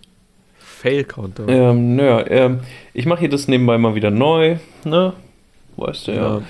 [0.81, 1.49] Fail-Countdown.
[1.49, 2.61] Ähm, naja, ähm,
[2.95, 5.13] ich mache hier das nebenbei mal wieder neu, ne?
[5.77, 6.17] Weißt du ja.
[6.39, 6.43] Ja.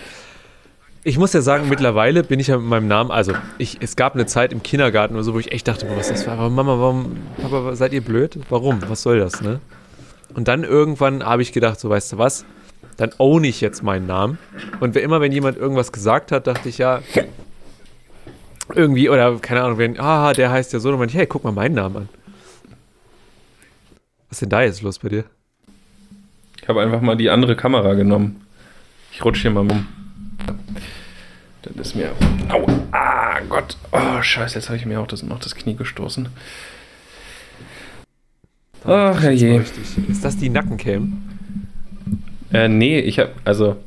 [1.02, 4.14] Ich muss ja sagen, mittlerweile bin ich ja mit meinem Namen, also ich, es gab
[4.14, 6.50] eine Zeit im Kindergarten oder so, wo ich echt dachte, boah, was ist das aber
[6.50, 8.38] Mama, warum, Papa, seid ihr blöd?
[8.50, 8.80] Warum?
[8.88, 9.60] Was soll das, ne?
[10.34, 12.44] Und dann irgendwann habe ich gedacht, so weißt du was,
[12.98, 14.38] dann own ich jetzt meinen Namen.
[14.78, 17.00] Und immer wenn jemand irgendwas gesagt hat, dachte ich ja,
[18.74, 21.42] irgendwie, oder keine Ahnung, wenn, ah, der heißt ja so, dann meinte ich, hey, guck
[21.42, 22.08] mal meinen Namen an.
[24.30, 25.24] Was ist denn da jetzt los bei dir?
[26.62, 28.46] Ich habe einfach mal die andere Kamera genommen.
[29.12, 29.88] Ich rutsche hier mal um.
[31.62, 32.12] Das ist mir.
[32.48, 32.64] Au!
[32.92, 33.76] Ah, Gott!
[33.90, 36.28] Oh, Scheiße, jetzt habe ich mir auch das, noch das Knie gestoßen.
[38.84, 39.64] Ach, herrje.
[40.08, 41.22] Ist das die Nackencam?
[42.52, 43.32] Äh, nee, ich habe.
[43.44, 43.78] Also,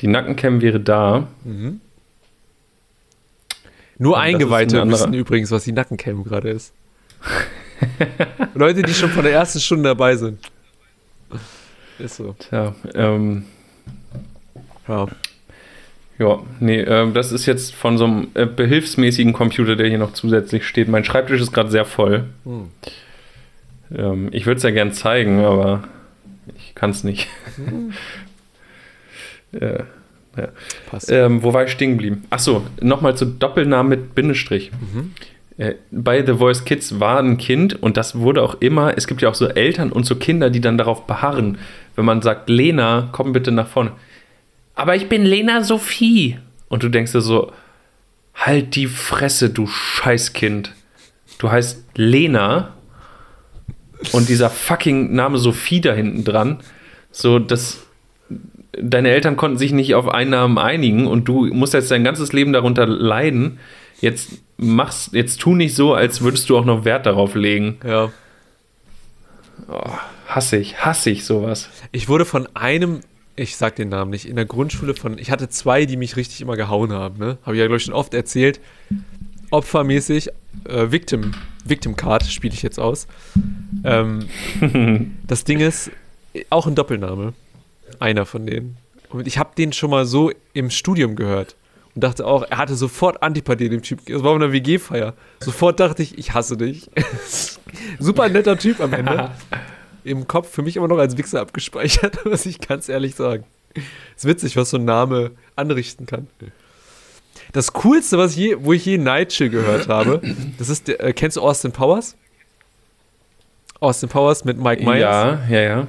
[0.00, 1.28] die Nackencam wäre da.
[1.44, 1.80] Mhm.
[3.96, 6.74] Nur Eingeweihte ein wissen übrigens, was die Nackencam gerade ist.
[8.54, 10.38] Leute, die schon von der ersten Stunde dabei sind.
[11.98, 12.34] Ist so.
[12.38, 13.44] Tja, ähm,
[14.88, 15.06] Ja.
[16.18, 20.12] ja, nee, ähm, das ist jetzt von so einem äh, behilfsmäßigen Computer, der hier noch
[20.12, 20.88] zusätzlich steht.
[20.88, 22.24] Mein Schreibtisch ist gerade sehr voll.
[22.44, 22.66] Hm.
[23.94, 25.84] Ähm, ich würde es ja gern zeigen, aber
[26.56, 27.28] ich kann es nicht.
[29.52, 29.84] äh,
[30.90, 31.10] Passt.
[31.12, 32.24] ähm, wo war ich stehen geblieben?
[32.30, 34.70] Achso, nochmal zu Doppelnamen mit Bindestrich.
[34.70, 34.70] Äh,
[35.90, 39.28] bei The Voice Kids war ein Kind und das wurde auch immer, es gibt ja
[39.28, 41.58] auch so Eltern und so Kinder, die dann darauf beharren,
[41.94, 43.92] wenn man sagt, Lena, komm bitte nach vorne.
[44.74, 46.38] Aber ich bin Lena Sophie.
[46.68, 47.52] Und du denkst dir so,
[48.34, 50.72] halt die Fresse, du Scheißkind.
[51.38, 52.72] Du heißt Lena
[54.12, 56.60] und dieser fucking Name Sophie da hinten dran.
[57.10, 57.86] So, dass
[58.80, 62.32] deine Eltern konnten sich nicht auf einen Namen einigen und du musst jetzt dein ganzes
[62.32, 63.58] Leben darunter leiden.
[64.00, 67.78] Jetzt machst, jetzt tu nicht so, als würdest du auch noch Wert darauf legen.
[67.84, 68.10] Ja.
[69.68, 69.90] Oh,
[70.26, 71.68] hasse ich, hasse ich sowas.
[71.92, 73.00] Ich wurde von einem,
[73.36, 76.40] ich sag den Namen nicht, in der Grundschule von, ich hatte zwei, die mich richtig
[76.40, 77.38] immer gehauen haben, ne?
[77.42, 78.60] Habe ich ja, glaube ich, schon oft erzählt.
[79.50, 80.28] Opfermäßig,
[80.64, 81.32] äh, Victim,
[81.64, 83.06] Victim Card spiele ich jetzt aus.
[83.84, 84.28] Ähm,
[85.26, 85.90] das Ding ist,
[86.50, 87.34] auch ein Doppelname.
[87.98, 88.76] Einer von denen.
[89.10, 91.56] Und ich habe den schon mal so im Studium gehört.
[91.94, 94.00] Und dachte auch, er hatte sofort Antipathie dem Typ.
[94.06, 95.14] Das war auf einer WG-Feier.
[95.40, 96.90] Sofort dachte ich, ich hasse dich.
[97.98, 99.30] Super netter Typ am Ende.
[100.04, 103.44] Im Kopf für mich immer noch als Wichser abgespeichert, muss ich ganz ehrlich sagen.
[104.16, 106.26] Ist witzig, was so ein Name anrichten kann.
[107.52, 110.20] Das Coolste, was ich je, wo ich je Nigel gehört habe,
[110.58, 112.16] das ist, der, äh, kennst du Austin Powers?
[113.80, 115.00] Austin Powers mit Mike Myers.
[115.00, 115.86] Ja, ja, ja.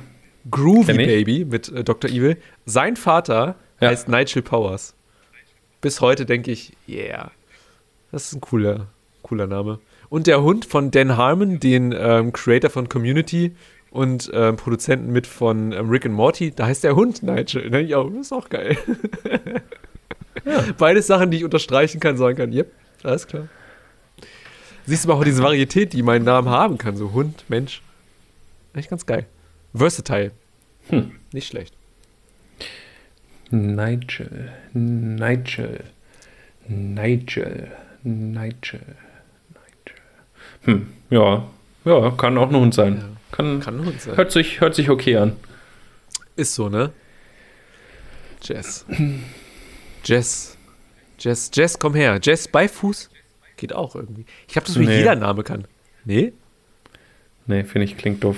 [0.50, 0.94] Groovy.
[0.98, 2.10] Baby mit äh, Dr.
[2.10, 2.38] Evil.
[2.66, 3.90] Sein Vater Ja.
[3.90, 4.94] heißt Nigel Powers.
[5.84, 7.32] Bis heute denke ich, yeah.
[8.14, 8.88] Das ist ein cooler,
[9.22, 9.80] cooler Name.
[10.08, 13.54] Und der Hund von Dan Harmon, den ähm, Creator von Community
[13.92, 17.70] und ähm, Produzenten mit von ähm, Rick and Morty, da heißt der Hund Nigel.
[17.70, 17.82] Ne?
[17.82, 18.78] Ja, das ist auch geil.
[20.78, 22.72] Beides Sachen, die ich unterstreichen kann, sagen kann, yep,
[23.04, 23.50] alles klar.
[24.86, 27.82] Siehst du mal auch diese Varietät, die meinen Namen haben kann, so Hund, Mensch.
[28.74, 29.26] Echt ganz geil.
[29.76, 30.32] Versatile.
[30.88, 31.12] Hm.
[31.34, 31.76] Nicht schlecht.
[33.54, 35.84] Nigel, Nigel,
[36.68, 37.72] Nigel,
[38.04, 38.82] Nigel,
[39.54, 40.02] Nigel.
[40.64, 41.48] Hm, ja,
[41.86, 42.98] ja, kann auch ein Hund sein.
[42.98, 43.04] Ja.
[43.32, 44.18] Kann, Kann ein Hund sein.
[44.18, 45.36] hört, sich, hört sich okay an.
[46.36, 46.92] Ist so, ne?
[48.42, 48.86] Jess.
[50.04, 50.58] Jess.
[51.20, 52.20] Jess, Jess, komm her.
[52.24, 53.10] Jess bei Fuß?
[53.58, 54.26] Geht auch irgendwie.
[54.50, 54.98] Ich habe das, wie Nee.
[54.98, 55.66] jeder Name kann.
[56.06, 56.34] Nee?
[57.46, 58.38] Nee, finde ich, klingt doof.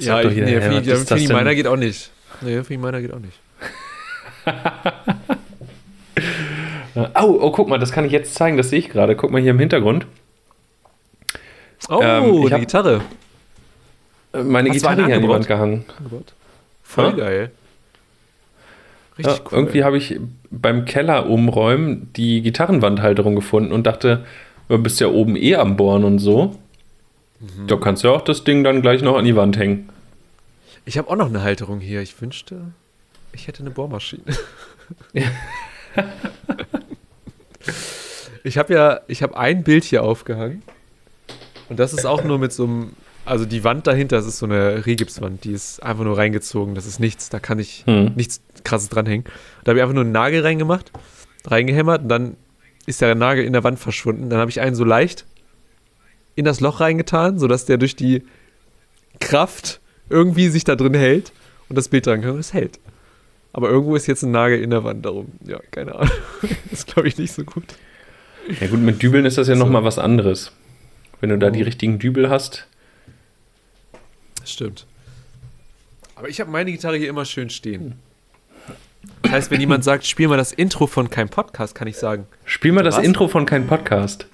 [0.00, 1.32] Ja, Sagt doch ich, nee, ja, was das denn?
[1.32, 2.10] meiner geht auch nicht.
[2.40, 3.38] Nee, ich meiner geht auch nicht.
[7.14, 9.14] Oh, oh, guck mal, das kann ich jetzt zeigen, das sehe ich gerade.
[9.14, 10.06] Guck mal hier im Hintergrund.
[11.88, 13.02] Oh, Ähm, ich die Gitarre.
[14.32, 15.36] Meine Hast Gitarre hier an die angebaut?
[15.36, 15.84] Wand gehangen.
[16.82, 17.10] Voll Ja.
[17.12, 17.50] geil.
[19.16, 19.58] Richtig Ja, cool.
[19.58, 20.18] Irgendwie habe ich
[20.50, 24.24] beim Keller umräumen die Gitarrenwandhalterung gefunden und dachte,
[24.68, 26.56] du bist ja oben eh am Bohren und so.
[27.40, 27.68] Mhm.
[27.68, 29.88] Da kannst du ja auch das Ding dann gleich noch an die Wand hängen.
[30.88, 32.00] Ich habe auch noch eine Halterung hier.
[32.00, 32.72] Ich wünschte,
[33.32, 34.22] ich hätte eine Bohrmaschine.
[38.42, 40.62] ich habe ja, ich habe ein Bild hier aufgehangen.
[41.68, 42.92] Und das ist auch nur mit so einem,
[43.26, 46.74] also die Wand dahinter, das ist so eine Regipswand, die ist einfach nur reingezogen.
[46.74, 48.14] Das ist nichts, da kann ich Hm.
[48.14, 49.26] nichts krasses dranhängen.
[49.64, 50.90] Da habe ich einfach nur einen Nagel reingemacht,
[51.44, 52.38] reingehämmert und dann
[52.86, 54.30] ist der Nagel in der Wand verschwunden.
[54.30, 55.26] Dann habe ich einen so leicht
[56.34, 58.22] in das Loch reingetan, sodass der durch die
[59.20, 61.32] Kraft irgendwie sich da drin hält
[61.68, 62.78] und das Bild dran kann und es hält.
[63.52, 65.32] Aber irgendwo ist jetzt ein Nagel in der Wand darum.
[65.44, 66.10] Ja, keine Ahnung.
[66.70, 67.64] ist, glaube ich, nicht so gut.
[68.60, 69.64] Ja gut, mit Dübeln ist das ja So.
[69.64, 70.52] noch mal was anderes.
[71.20, 71.50] Wenn du da Oh.
[71.50, 72.66] die richtigen Dübel hast.
[74.40, 74.86] Das stimmt.
[76.14, 77.94] Aber ich habe meine Gitarre hier immer schön stehen.
[79.22, 82.26] Das heißt, wenn jemand sagt, spiel mal das Intro von keinem Podcast, kann ich sagen,
[82.44, 83.04] Spiel mal das Was?
[83.04, 84.26] Intro von keinem Podcast.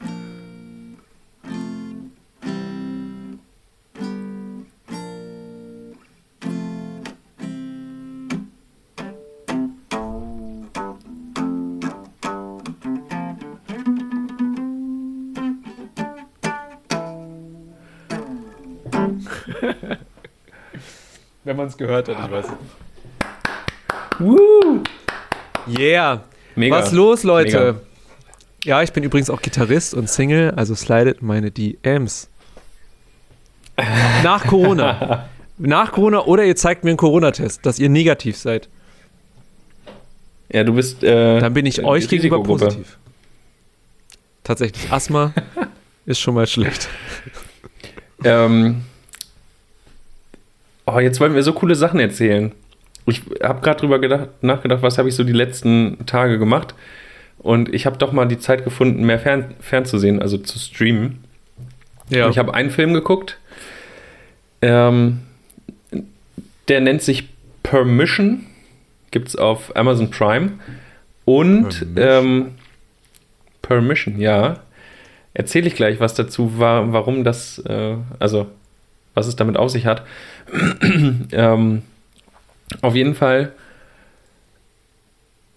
[21.45, 22.47] wenn man es gehört hat, ich weiß.
[24.19, 24.83] Woo!
[25.69, 26.25] Yeah.
[26.57, 26.77] Mega.
[26.77, 27.75] Was los, Leute?
[27.75, 27.81] Mega.
[28.65, 32.29] Ja, ich bin übrigens auch Gitarrist und Single, also slidet meine DMs.
[34.23, 35.29] Nach Corona.
[35.59, 38.69] Nach Corona oder ihr zeigt mir einen Corona-Test, dass ihr negativ seid.
[40.53, 41.03] Ja, du bist.
[41.05, 42.99] Äh, Dann bin ich äh, euch gegenüber positiv.
[44.43, 45.33] Tatsächlich, Asthma
[46.07, 46.89] ist schon mal schlecht.
[48.25, 48.83] Ähm,
[50.87, 52.53] Oh, jetzt wollen wir so coole Sachen erzählen.
[53.07, 56.75] Ich habe gerade drüber gedacht, nachgedacht, was habe ich so die letzten Tage gemacht.
[57.39, 61.25] Und ich habe doch mal die Zeit gefunden, mehr fern, fernzusehen, also zu streamen.
[62.09, 62.27] Ja.
[62.27, 63.39] Und ich habe einen Film geguckt.
[64.63, 65.21] Ähm,
[66.69, 67.29] der nennt sich
[67.63, 68.47] Permission.
[69.11, 70.53] Gibt es auf Amazon Prime.
[71.25, 71.97] Und Permission.
[71.97, 72.51] ähm,
[73.63, 74.61] Permission, ja.
[75.35, 78.47] Erzähle ich gleich was dazu, war, warum das, äh, also
[79.15, 80.05] was es damit auf sich hat.
[81.33, 81.83] ähm,
[82.83, 83.53] auf jeden Fall.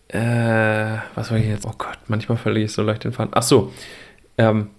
[0.10, 1.66] Äh, was war ich jetzt?
[1.66, 3.32] Oh Gott, manchmal verliere ich so leicht den Faden.
[3.34, 3.74] Ach so.
[4.38, 4.70] Ähm,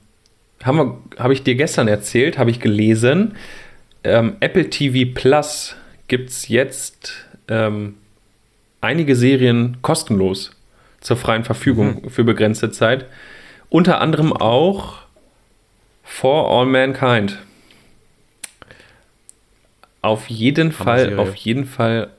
[0.65, 3.37] habe hab ich dir gestern erzählt, habe ich gelesen.
[4.05, 5.77] Ähm, Apple TV Plus
[6.09, 7.95] gibt es jetzt ähm,
[8.81, 10.53] einige Serien kostenlos
[11.01, 13.07] zur freien Verfügung für begrenzte Zeit.
[13.69, 14.99] Unter anderem auch
[16.03, 17.39] For All Mankind.
[20.03, 22.11] Auf jeden Fall, auf jeden Fall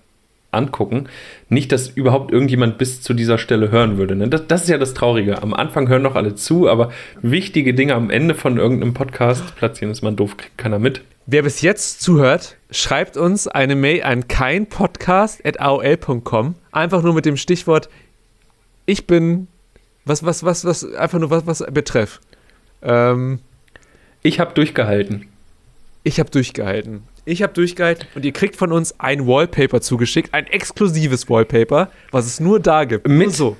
[0.51, 1.07] angucken.
[1.47, 4.15] Nicht, dass überhaupt irgendjemand bis zu dieser Stelle hören würde.
[4.15, 4.27] Ne?
[4.27, 5.41] Das, das ist ja das Traurige.
[5.43, 9.91] Am Anfang hören noch alle zu, aber wichtige Dinge am Ende von irgendeinem Podcast platzieren
[9.91, 11.01] ist man doof, kriegt keiner mit.
[11.25, 16.55] Wer bis jetzt zuhört, schreibt uns eine Mail an keinpodcast.aol.com.
[16.71, 17.89] Einfach nur mit dem Stichwort
[18.85, 19.47] Ich bin.
[20.05, 22.19] Was, was, was, was, einfach nur was, was betreff.
[22.81, 23.37] Ähm,
[24.23, 25.27] Ich habe durchgehalten.
[26.09, 27.03] Ich habe durchgehalten.
[27.25, 32.25] Ich habe durchgehalten und ihr kriegt von uns ein Wallpaper zugeschickt, ein exklusives Wallpaper, was
[32.25, 33.07] es nur da gibt.
[33.07, 33.57] Mit- Nur so.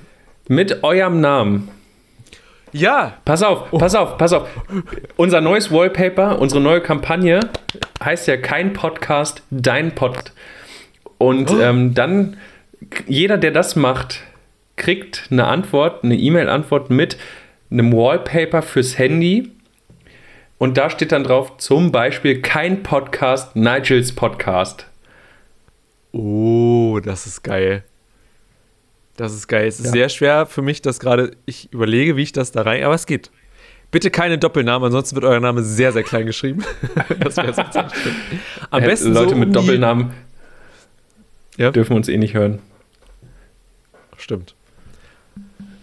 [0.48, 1.70] Mit eurem Namen.
[2.72, 4.48] Ja, Pass auf, pass auf, pass auf.
[5.16, 7.40] Unser neues Wallpaper, unsere neue Kampagne
[8.04, 10.32] heißt ja kein Podcast, dein Pod.
[11.18, 12.38] Und ähm, dann,
[13.08, 14.22] jeder, der das macht,
[14.76, 17.18] kriegt eine Antwort, eine E-Mail-Antwort mit
[17.72, 19.52] einem Wallpaper fürs Handy.
[20.60, 24.86] Und da steht dann drauf, zum Beispiel kein Podcast, Nigels Podcast.
[26.12, 27.84] Oh, das ist geil.
[29.16, 29.68] Das ist geil.
[29.68, 29.92] Es ist Ja.
[29.92, 33.06] sehr schwer für mich, dass gerade ich überlege, wie ich das da rein, aber es
[33.06, 33.32] geht.
[33.92, 36.64] Bitte keine Doppelnamen, ansonsten wird euer Name sehr, sehr klein geschrieben.
[37.20, 38.16] das wäre sonst nicht schlimm.
[38.70, 40.12] Am Äh, besten Leute so mit um Doppelnamen
[41.58, 41.72] Ja.
[41.72, 42.60] dürfen uns eh nicht hören.
[44.18, 44.54] Stimmt.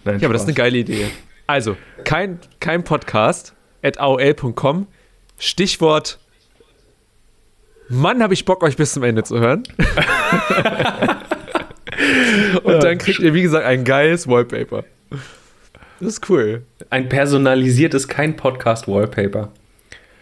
[0.04, 0.64] Nein, Ja, aber das ist eine Spaß.
[0.66, 1.06] geile Idee.
[1.48, 3.54] Also, kein, kein Podcast
[3.98, 4.86] aol.com.
[5.38, 6.18] Stichwort
[7.88, 9.62] Mann, habe ich Bock, euch bis zum Ende zu hören.
[12.64, 14.84] Und dann kriegt ihr, wie gesagt, ein geiles Wallpaper.
[16.00, 16.62] Das ist cool.
[16.90, 19.50] Ein personalisiertes kein Podcast Wallpaper.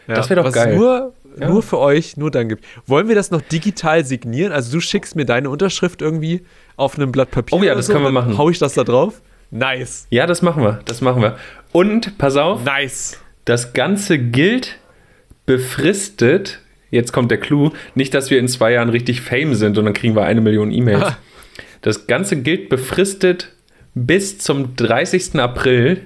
[0.06, 0.76] Ja, Das wär doch was geil.
[0.76, 1.48] Nur, Ja.
[1.48, 2.64] nur für euch, nur dann gibt.
[2.86, 4.52] Wollen wir das noch digital signieren?
[4.52, 6.44] Also du schickst mir deine Unterschrift irgendwie
[6.76, 7.58] auf einem Blatt Papier.
[7.58, 8.36] Oh ja, das so, können wir machen.
[8.38, 9.20] Hau ich das da drauf?
[9.50, 10.06] Nice.
[10.10, 10.80] Ja, das machen wir.
[10.84, 11.36] Das machen wir.
[11.72, 13.18] Und pass auf, Nice.
[13.44, 14.78] Das Ganze gilt
[15.46, 16.60] befristet.
[16.90, 17.70] Jetzt kommt der Clou.
[17.94, 20.70] Nicht, dass wir in zwei Jahren richtig Fame sind und dann kriegen wir eine Million
[20.70, 21.02] E-Mails.
[21.02, 21.18] Ah.
[21.82, 23.52] Das Ganze gilt befristet
[23.94, 25.38] bis zum 30.
[25.40, 26.00] April,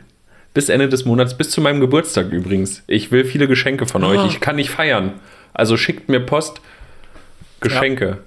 [0.54, 2.82] bis Ende des Monats, bis zu meinem Geburtstag übrigens.
[2.86, 4.08] Ich will viele Geschenke von Ah.
[4.08, 4.26] euch.
[4.32, 5.12] Ich kann nicht feiern.
[5.54, 6.60] Also schickt mir Post.
[7.60, 8.18] Geschenke.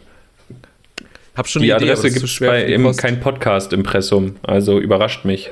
[1.35, 4.35] Hab schon Die eine Idee, Adresse gibt es bei die im kein Podcast-Impressum.
[4.43, 5.49] Also überrascht mich.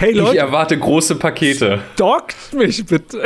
[0.00, 1.82] Hey Ich Leute, erwarte große Pakete.
[1.96, 3.22] dockt mich bitte.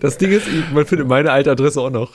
[0.00, 2.12] das Ding ist, man findet meine alte Adresse auch noch.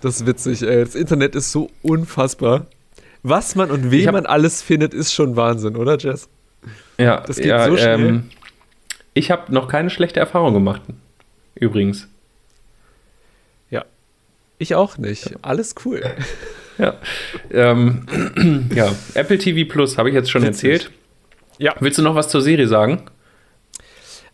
[0.00, 0.84] Das ist witzig, ey.
[0.84, 2.66] Das Internet ist so unfassbar.
[3.22, 6.28] Was man und wen Ich man alles findet, ist schon Wahnsinn, oder Jess?
[6.98, 8.00] Ja, Das geht ja, so schnell.
[8.00, 8.30] Ähm,
[9.14, 10.82] ich habe noch keine schlechte Erfahrung gemacht.
[11.54, 12.08] Übrigens.
[14.60, 15.36] Ich auch nicht.
[15.40, 16.02] Alles cool.
[16.80, 16.94] Ja.
[17.52, 20.70] ähm, ja, Apple TV Plus habe ich jetzt schon Witzig.
[20.70, 20.90] erzählt.
[21.58, 21.74] Ja.
[21.80, 23.02] Willst du noch was zur Serie sagen?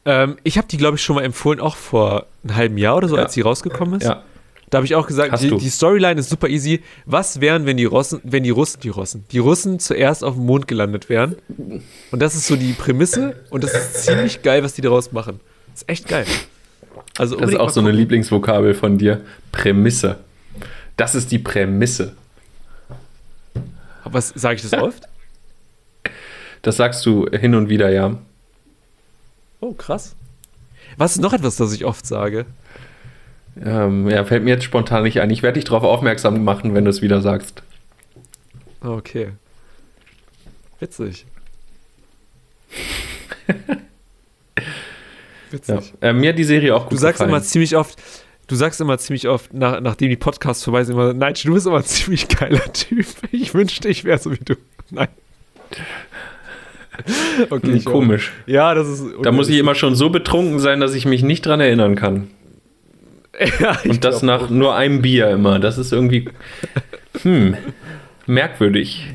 [0.04, 3.08] Ähm, ich habe die, glaube ich, schon mal empfohlen, auch vor einem halben Jahr oder
[3.08, 3.24] so, Ja.
[3.24, 4.06] als sie rausgekommen ist.
[4.06, 4.22] Ja.
[4.70, 6.82] Da habe ich auch gesagt, die, die Storyline ist super easy.
[7.04, 10.44] Was wären, wenn die Russen, wenn die Russen, die Russen, die Russen zuerst auf dem
[10.44, 11.36] Mond gelandet wären?
[12.10, 15.38] Und das ist so die Prämisse und das ist ziemlich geil, was die daraus machen.
[15.72, 16.26] Das ist echt geil.
[17.16, 17.92] Also Das ist auch so eine.
[17.92, 19.20] Lieblingsvokabel von dir.
[19.52, 20.18] Prämisse.
[20.96, 22.16] Das ist die Prämisse.
[24.12, 25.08] Was sage ich das oft?
[26.62, 28.16] Das sagst du hin und wieder, ja.
[29.60, 30.14] Oh, krass.
[30.96, 32.46] Was ist noch etwas, das ich oft sage?
[33.62, 35.30] Ähm, ja, fällt mir jetzt spontan nicht ein.
[35.30, 37.62] Ich werde dich darauf aufmerksam machen, wenn du es wieder sagst.
[38.80, 39.30] Okay.
[40.78, 41.26] Witzig.
[45.50, 45.92] Witzig.
[46.02, 46.08] Ja.
[46.08, 47.30] Äh, mir hat die Serie auch gut Du sagst gefallen.
[47.30, 48.02] immer ziemlich oft,
[48.46, 51.66] du sagst immer ziemlich oft, nach, nachdem die Podcasts vorbei sind, immer, nein, du bist
[51.66, 53.06] immer ein ziemlich geiler Typ.
[53.32, 54.54] Ich wünschte, ich wäre so wie du.
[54.90, 55.08] Nein.
[57.50, 57.92] Okay, Hm, ich auch.
[57.92, 58.32] komisch.
[58.46, 59.04] Ja, das ist.
[59.22, 62.28] Da muss ich immer schon so betrunken sein, dass ich mich nicht dran erinnern kann.
[63.60, 65.58] ja, Und das nach nur einem Bier immer.
[65.58, 66.30] Das ist irgendwie
[67.20, 67.54] hm,
[68.26, 69.08] merkwürdig.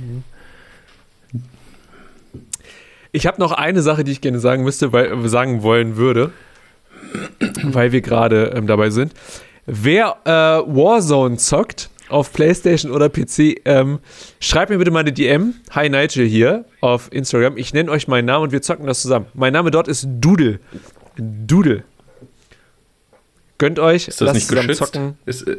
[3.12, 6.32] Ich habe noch eine Sache, die ich gerne sagen müsste, weil sagen wollen würde,
[7.64, 9.14] weil wir gerade ähm, dabei sind.
[9.66, 14.00] Wer äh, Warzone zockt auf PlayStation oder PC, ähm,
[14.40, 15.54] schreibt mir bitte mal eine DM.
[15.72, 17.58] Hi Nigel hier auf Instagram.
[17.58, 19.28] Ich nenne euch meinen Namen und wir zocken das zusammen.
[19.34, 20.60] Mein Name dort ist Doodle.
[21.18, 21.84] Doodle.
[23.58, 24.94] Gönnt euch, Ist das lasst nicht zusammen geschützt?
[24.94, 25.18] zocken.
[25.26, 25.58] Ist, äh,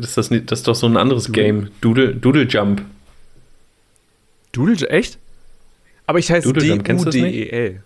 [0.00, 1.70] ist das, nicht, das ist doch so ein anderes Game.
[1.80, 2.82] Doodle, Doodle Jump.
[4.52, 5.18] Doodle, echt?
[6.06, 6.88] Aber ich heiße Doodle nicht?
[6.88, 7.82] D-U-D-E-L.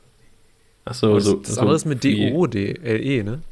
[0.84, 1.34] Achso, Das, so.
[1.36, 3.42] das so andere ist mit D-O-D-L-E, ne?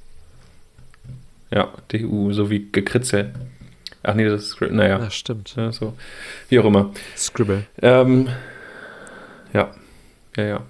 [1.50, 3.32] Ja, DU, so wie Gekritzel.
[4.02, 4.60] Ach nee, das ist.
[4.60, 4.98] Naja.
[4.98, 5.54] Ja, stimmt.
[5.56, 5.94] Ja, so.
[6.48, 6.92] Wie auch immer.
[7.16, 7.66] Scribble.
[7.82, 8.28] Ähm,
[9.52, 9.74] ja.
[10.36, 10.62] Ja, ja.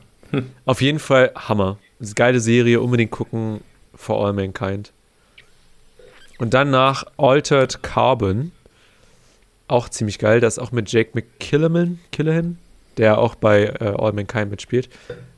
[0.65, 1.79] Auf jeden Fall Hammer.
[2.15, 3.61] Geile Serie, unbedingt gucken.
[3.95, 4.93] For All Mankind.
[6.39, 8.53] Und dann nach Altered Carbon.
[9.69, 10.41] Auch ziemlich geil.
[10.41, 12.59] Das auch mit Jake McKilliman, Killahan,
[12.99, 14.89] der auch bei äh, All Mankind mitspielt.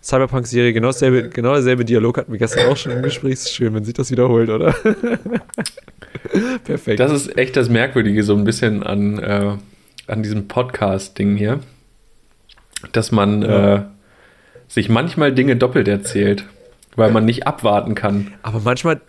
[0.02, 3.34] Cyberpunk-Serie, genau, dasselbe, genau derselbe Dialog hatten wir gestern auch schon im Gespräch.
[3.34, 4.74] Ist schön, wenn sich das wiederholt, oder?
[6.64, 7.00] Perfekt.
[7.00, 9.56] Das ist echt das Merkwürdige, so ein bisschen an, äh,
[10.06, 11.60] an diesem Podcast-Ding hier.
[12.92, 13.74] Dass man Ja.
[13.76, 13.82] äh,
[14.68, 16.46] sich manchmal Dinge doppelt erzählt,
[16.96, 18.32] weil man nicht abwarten kann.
[18.42, 19.00] Aber manchmal,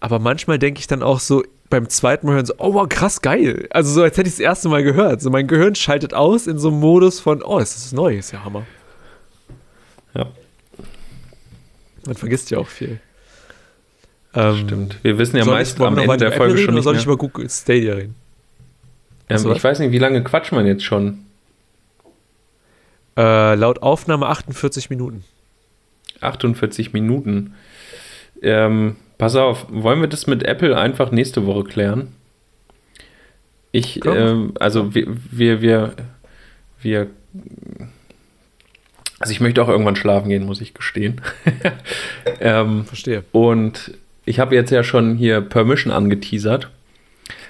[0.00, 3.22] aber manchmal denke ich dann auch so beim zweiten Mal hören so, oh wow, krass
[3.22, 3.66] geil.
[3.70, 5.20] Also so, als hätte ich es das erste Mal gehört.
[5.20, 8.32] So mein Gehirn schaltet aus in so einem Modus von, oh, ist das neu, ist
[8.32, 8.66] ja Hammer.
[10.14, 10.28] Ja,
[12.06, 13.00] Man vergisst ja auch viel.
[14.34, 14.98] Ähm, stimmt.
[15.02, 17.94] Wir wissen ja meist am Ende der Folge schon nicht soll ich über Google Stadia
[17.94, 18.14] reden?
[19.28, 19.56] ähm, was?
[19.56, 21.24] ich weiß nicht, wie lange quatscht man jetzt schon?
[23.16, 25.24] Äh, laut Aufnahme 48 Minuten.
[26.20, 27.54] 48 Minuten.
[28.42, 32.12] Ähm, pass auf, wollen wir das mit Apple einfach nächste Woche klären?
[33.72, 35.94] Ich, ähm, also wir, wir, wir,
[36.80, 37.06] wir,
[39.18, 41.20] also ich möchte auch irgendwann schlafen gehen, muss ich gestehen.
[42.40, 43.24] ähm, Verstehe.
[43.32, 43.92] und
[44.26, 46.68] ich habe jetzt ja schon hier Permission angeteasert.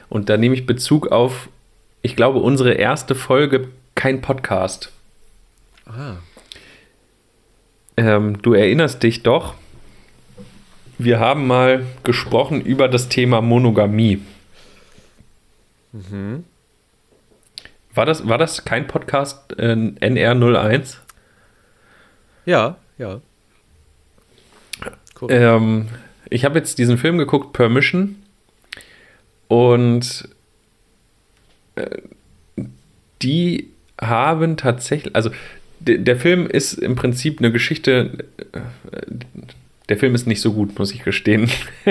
[0.09, 1.49] Und da nehme ich Bezug auf,
[2.03, 4.93] ich glaube, unsere erste Folge, kein Podcast.
[5.87, 6.17] Ah.
[7.97, 9.55] Ähm, du erinnerst dich doch,
[10.99, 14.21] wir haben mal gesprochen über das Thema Monogamie.
[15.93, 16.45] Mhm.
[17.95, 20.97] War das, war das kein Podcast äh, NR01?
[22.45, 23.21] Ja, ja.
[25.21, 25.33] Cool.
[25.33, 25.89] Ähm,
[26.29, 28.17] ich habe jetzt diesen Film geguckt, Permission.
[29.49, 30.29] Und
[31.77, 32.03] äh,
[33.23, 33.71] die
[34.01, 35.31] haben tatsächlich, also
[35.81, 38.25] de, der Film ist im Prinzip eine Geschichte.
[39.89, 41.51] Der Film ist nicht so gut, muss ich gestehen.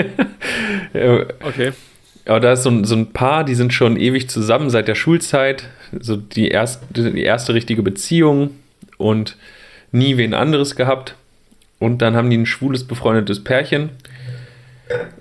[0.92, 1.72] Äh, okay.
[2.24, 4.94] Aber da ist so ein, so ein Paar, die sind schon ewig zusammen seit der
[4.94, 5.68] Schulzeit.
[5.98, 8.50] So die erste, die erste richtige Beziehung
[8.96, 9.36] und
[9.92, 11.16] nie wen anderes gehabt.
[11.78, 13.90] Und dann haben die ein schwules, befreundetes Pärchen.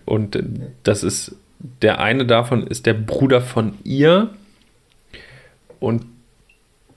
[0.05, 0.41] Und
[0.83, 1.35] das ist,
[1.81, 4.29] der eine davon ist der Bruder von ihr.
[5.79, 6.05] Und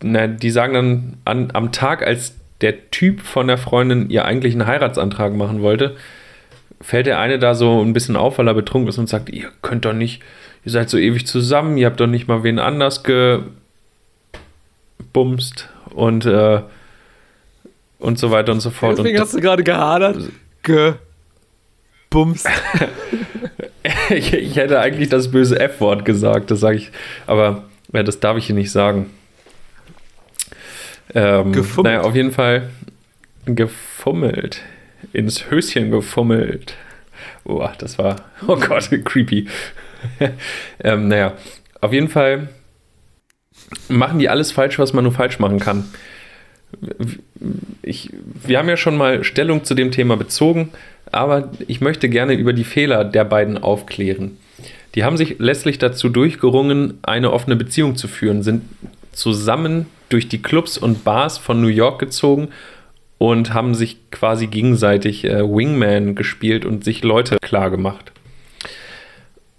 [0.03, 4.55] na, die sagen dann an, am Tag, als der Typ von der Freundin ihr eigentlich
[4.55, 5.97] einen Heiratsantrag machen wollte,
[6.81, 9.51] fällt der eine da so ein bisschen auf, weil er betrunken ist und sagt, ihr
[9.63, 10.23] könnt doch nicht,
[10.65, 13.49] ihr seid so ewig zusammen, ihr habt doch nicht mal wen anders gebumst
[15.95, 16.61] und, äh,
[17.99, 18.99] und so weiter und so fort.
[18.99, 20.31] Deswegen und hast du gerade gehadert.
[20.63, 22.49] Gebumst.
[24.11, 26.91] ich, ich hätte eigentlich das böse F-Wort gesagt, das sage ich,
[27.27, 29.11] aber ja, das darf ich hier nicht sagen.
[31.15, 31.95] Ähm, Gefummelt.
[31.95, 32.71] Naja, auf jeden Fall
[33.47, 34.63] gefummelt.
[35.13, 36.75] Ins Höschen gefummelt.
[37.45, 39.47] Boah, das war, oh Gott, creepy.
[40.81, 41.35] ähm, naja,
[41.81, 42.49] auf jeden Fall
[43.89, 45.85] machen die alles falsch, was man nur falsch machen kann.
[47.83, 48.11] Ich,
[48.45, 50.71] wir haben ja schon mal Stellung zu dem Thema bezogen,
[51.11, 54.37] aber ich möchte gerne über die Fehler der beiden aufklären.
[54.95, 58.63] Die haben sich letztlich dazu durchgerungen, eine offene Beziehung zu führen, sind
[59.13, 62.49] zusammen durch die Clubs und Bars von New York gezogen
[63.19, 68.13] und haben sich quasi gegenseitig äh, Wingman gespielt und sich Leute klar gemacht.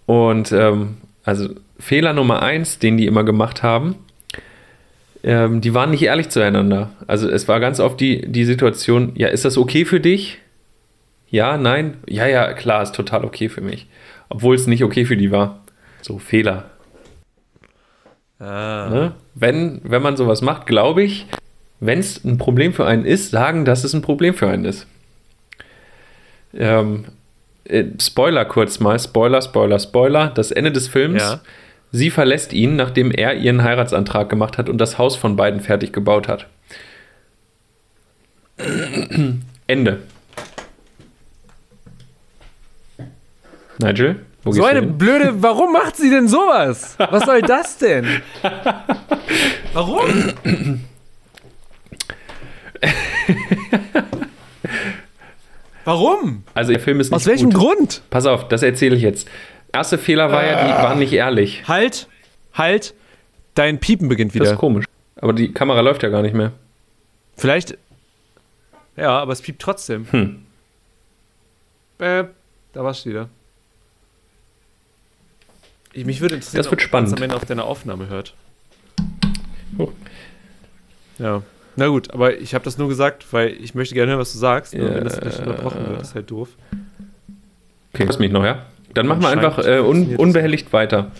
[0.05, 3.95] Und ähm, also Fehler Nummer eins, den die immer gemacht haben,
[5.23, 6.91] ähm, die waren nicht ehrlich zueinander.
[7.07, 10.39] Also es war ganz oft die, die Situation, ja, ist das okay für dich?
[11.29, 11.97] Ja, nein?
[12.07, 13.87] Ja, ja, klar, ist total okay für mich.
[14.29, 15.63] Obwohl es nicht okay für die war.
[16.01, 16.71] So, Fehler.
[18.39, 18.89] Ah.
[18.89, 19.11] Ne?
[19.35, 21.25] Wenn, wenn man sowas macht, glaube ich,
[21.79, 24.87] wenn es ein Problem für einen ist, sagen, dass es ein Problem für einen ist.
[26.53, 27.05] Ähm,
[27.65, 30.27] äh, Spoiler kurz mal, Spoiler, Spoiler, Spoiler.
[30.27, 31.21] Das Ende des Films.
[31.21, 31.41] Ja.
[31.91, 35.91] Sie verlässt ihn, nachdem er ihren Heiratsantrag gemacht hat und das Haus von beiden fertig
[35.91, 36.47] gebaut hat.
[39.67, 40.01] Ende.
[43.79, 44.25] Nigel?
[44.43, 44.97] Wo So du eine hin?
[44.97, 46.95] blöde, warum macht sie denn sowas?
[46.97, 48.21] Was soll das denn?
[49.73, 50.33] Warum?
[55.85, 56.43] Warum?
[56.53, 57.59] Also der Film ist nicht Aus welchem gut.
[57.61, 58.01] Grund?
[58.09, 59.27] Pass auf, das erzähle ich jetzt.
[59.71, 61.63] Erste Fehler war ja, die waren nicht ehrlich.
[61.67, 62.07] Halt,
[62.53, 62.93] halt,
[63.55, 64.51] dein Piepen beginnt Das wieder.
[64.53, 64.85] ist komisch.
[65.17, 66.51] Aber die Kamera läuft ja gar nicht mehr.
[67.37, 67.77] Vielleicht.
[68.95, 70.07] Ja, aber es piept trotzdem.
[70.11, 70.43] Hm.
[71.99, 72.25] Äh,
[72.73, 73.29] da war's wieder.
[75.99, 78.33] Ich, mich würde interessieren, Das wird ob man es am Ende auf deiner Aufnahme hört.
[79.77, 79.89] Oh.
[81.17, 81.43] Ja.
[81.75, 84.37] Na gut, aber ich habe das nur gesagt, weil ich möchte gerne hören, was du
[84.37, 84.73] sagst.
[84.73, 84.95] Ja.
[84.95, 86.47] wenn das nicht unterbrochen wird, ist halt doof.
[87.93, 88.65] Okay, hörst mich noch, ja?
[88.93, 91.11] Dann machen wir einfach äh, un unbehelligt weiter.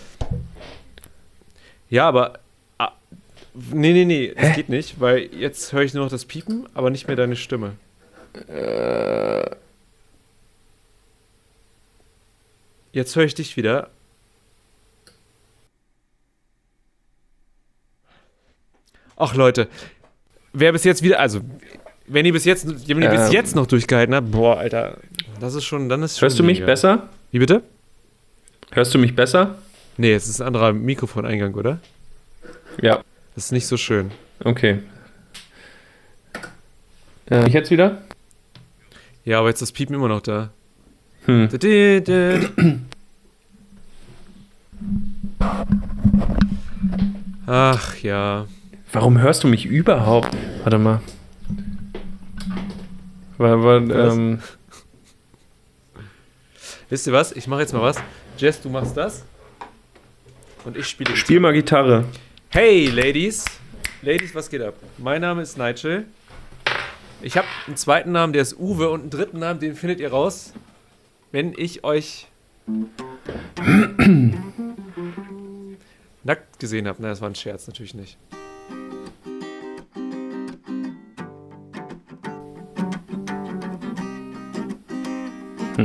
[1.90, 2.38] Ja, aber.
[2.78, 2.92] Ah,
[3.52, 6.88] nee, nee, nee, das geht nicht, weil jetzt höre ich nur noch das Piepen, aber
[6.88, 7.72] nicht mehr deine Stimme.
[8.48, 9.50] Äh.
[12.92, 13.90] Jetzt höre ich dich wieder.
[19.20, 19.68] Ach Leute,
[20.54, 21.40] wer bis jetzt wieder, also
[22.06, 23.32] wenn ihr bis jetzt, wenn ihr bis Ähm.
[23.32, 24.96] jetzt noch durchgehalten habt, boah, Alter,
[25.38, 27.10] das ist schon, dann ist schon Hörst du mich besser?
[27.30, 27.62] Wie bitte?
[28.72, 29.58] Hörst du mich besser?
[29.98, 31.80] Nee, es ist ein anderer Mikrofoneingang, oder?
[32.80, 33.04] Ja.
[33.34, 34.10] Das ist nicht so schön.
[34.42, 34.78] Okay.
[37.30, 37.98] Äh, ich jetzt wieder?
[39.26, 40.50] Ja, aber jetzt ist das Piepen immer noch da.
[41.26, 41.48] Hm.
[47.46, 48.46] Ach ja.
[48.92, 50.30] Warum hörst du mich überhaupt?
[50.62, 51.00] Warte mal.
[53.38, 54.14] Weil, weil, Was?
[54.14, 54.40] ähm,
[56.88, 57.30] Wisst ihr was?
[57.32, 57.96] Ich mache jetzt mal was.
[58.36, 59.24] Jess, du machst das.
[60.64, 61.16] Und ich spiele.
[61.16, 62.04] spiel mal Gitarre.
[62.48, 63.44] Hey, Ladies.
[64.02, 64.74] Ladies, was geht ab?
[64.98, 66.06] Mein Name ist Nigel.
[67.22, 70.10] Ich habe einen zweiten Namen, der ist Uwe, und einen dritten Namen, den findet ihr
[70.10, 70.52] raus,
[71.32, 72.26] wenn ich euch
[76.24, 76.98] nackt gesehen habe.
[77.02, 78.16] Na, das war ein Scherz, natürlich nicht.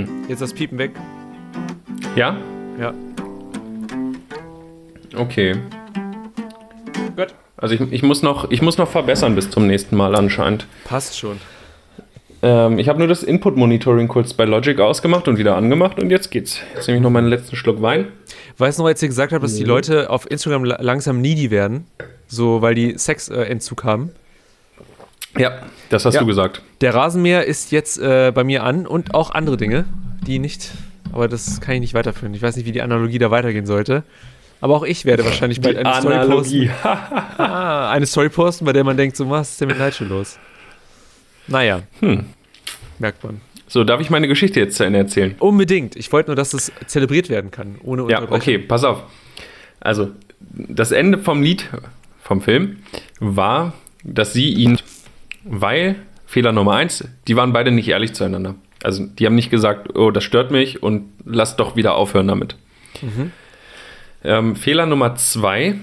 [0.04, 0.26] Hm.
[0.28, 0.92] Jetzt das Piepen weg.
[2.16, 2.38] Ja?
[2.80, 2.94] Ja.
[5.16, 5.56] Okay.
[7.16, 7.28] Gut.
[7.58, 10.68] Also ich, ich, muss noch, ich muss noch verbessern bis zum nächsten Mal anscheinend.
[10.84, 11.40] Passt schon.
[12.42, 16.32] Ähm, ich habe nur das Input-Monitoring kurz bei Logic ausgemacht und wieder angemacht und jetzt
[16.32, 16.60] geht's.
[16.76, 18.08] Jetzt nehme ich noch meinen letzten Schluck Wein.
[18.58, 19.70] Weißt du noch, als ihr gesagt habt, dass die Nee.
[19.70, 21.86] Leute auf Instagram la- langsam needy werden?
[22.28, 24.12] So, weil die Sexentzug haben.
[25.38, 25.60] Ja,
[25.90, 26.20] das hast Ja.
[26.22, 26.62] du gesagt.
[26.82, 29.86] Der Rasenmäher ist jetzt äh, bei mir an und auch andere Dinge,
[30.26, 30.72] die nicht.
[31.12, 32.34] Aber das kann ich nicht weiterführen.
[32.34, 34.04] Ich weiß nicht, wie die Analogie da weitergehen sollte.
[34.62, 36.70] Aber auch ich werde wahrscheinlich bald eine Story posten.
[37.38, 40.40] Ah, eine Story posten, bei der man denkt, so, was ist denn mit Nigel los?
[41.48, 42.26] Naja, Hm.
[43.00, 43.42] merkt man.
[43.68, 45.36] So, darf ich meine Geschichte jetzt zu Ende erzählen?
[45.40, 45.96] Unbedingt.
[45.96, 48.36] Ich wollte nur, dass es zelebriert werden kann, ohne Ja, Unterbrechung.
[48.36, 49.04] okay, pass auf.
[49.80, 50.10] Also,
[50.40, 51.70] das Ende vom Lied,
[52.22, 52.78] vom Film,
[53.20, 53.74] war,
[54.04, 54.80] dass sie ihn,
[55.46, 58.56] weil, Fehler Nummer eins, die waren beide nicht ehrlich zueinander.
[58.84, 62.56] Also, die haben nicht gesagt, oh, das stört mich und lass doch wieder aufhören damit.
[64.24, 65.76] Ähm, Fehler Nummer zwei,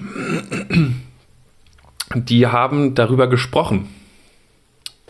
[2.15, 3.89] die haben darüber gesprochen.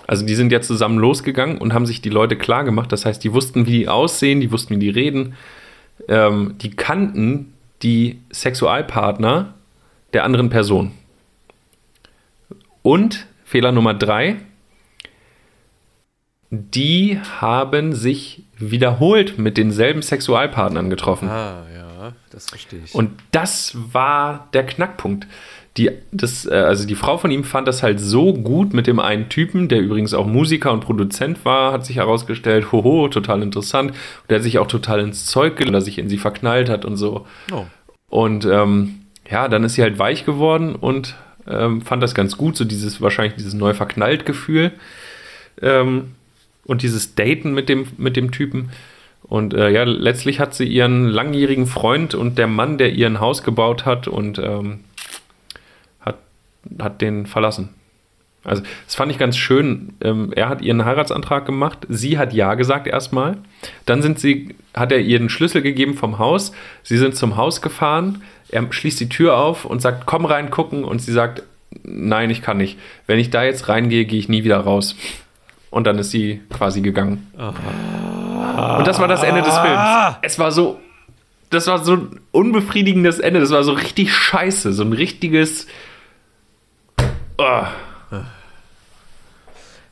[0.07, 2.92] Also die sind ja zusammen losgegangen und haben sich die Leute klar gemacht.
[2.92, 5.34] Das heißt, die wussten, wie die aussehen, die wussten, wie die reden.
[6.09, 9.55] Ähm, die kannten die Sexualpartner
[10.12, 10.92] der anderen Person.
[12.82, 14.36] Und Fehler Nummer drei,
[16.48, 21.28] die haben sich wiederholt mit denselben Sexualpartnern getroffen.
[21.28, 22.94] Ah, ja, das verstehe ich.
[22.94, 25.26] Und das war der Knackpunkt.
[25.76, 28.98] Die, das, äh, also die Frau von ihm fand das halt so gut mit dem
[28.98, 33.90] einen Typen, der übrigens auch Musiker und Produzent war, hat sich herausgestellt, hoho, total interessant.
[33.90, 36.86] Und der hat sich auch total ins Zeug gelassen, dass sich in sie verknallt hat
[36.86, 37.26] und so.
[37.53, 37.66] oh.
[38.09, 41.16] Und ähm, ja, dann ist sie halt weich geworden und
[41.47, 44.72] ähm, fand das ganz gut, so dieses, wahrscheinlich dieses neu verknallt Gefühl.
[45.61, 46.12] Ähm,
[46.64, 48.70] und dieses Daten mit dem, mit dem Typen.
[49.22, 53.20] Und äh, ja, letztlich hat sie ihren langjährigen Freund und der Mann, der ihr ein
[53.20, 54.80] Haus gebaut hat und ähm,
[56.01, 56.18] hat,
[56.78, 57.70] hat den verlassen.
[58.45, 59.95] Also, das fand ich ganz schön.
[60.01, 61.86] Ähm, er hat ihren Heiratsantrag gemacht.
[61.88, 63.38] Sie hat Ja gesagt erstmal.
[63.86, 66.53] Dann sind sie, hat er ihr den Schlüssel gegeben vom Haus.
[66.82, 68.22] Sie sind zum Haus gefahren.
[68.53, 70.84] Er schließt die Tür auf und sagt, komm rein gucken.
[70.84, 71.42] Und sie sagt,
[71.82, 72.78] nein, ich kann nicht.
[73.07, 74.94] Wenn ich da jetzt reingehe, gehe ich nie wieder raus.
[75.70, 77.26] Und dann ist sie quasi gegangen.
[77.34, 80.16] Und das war das Ende des Films.
[80.22, 80.78] Es war so,
[81.48, 83.40] das war so ein unbefriedigendes Ende.
[83.40, 84.72] Das war so richtig scheiße.
[84.72, 85.66] So ein richtiges.
[87.38, 87.62] Oh.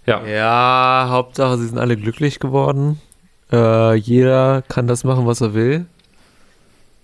[0.07, 0.27] Ja.
[0.27, 3.01] Ja, Hauptsache, sie sind alle glücklich geworden.
[3.53, 5.87] Äh, jeder kann das machen, was er will.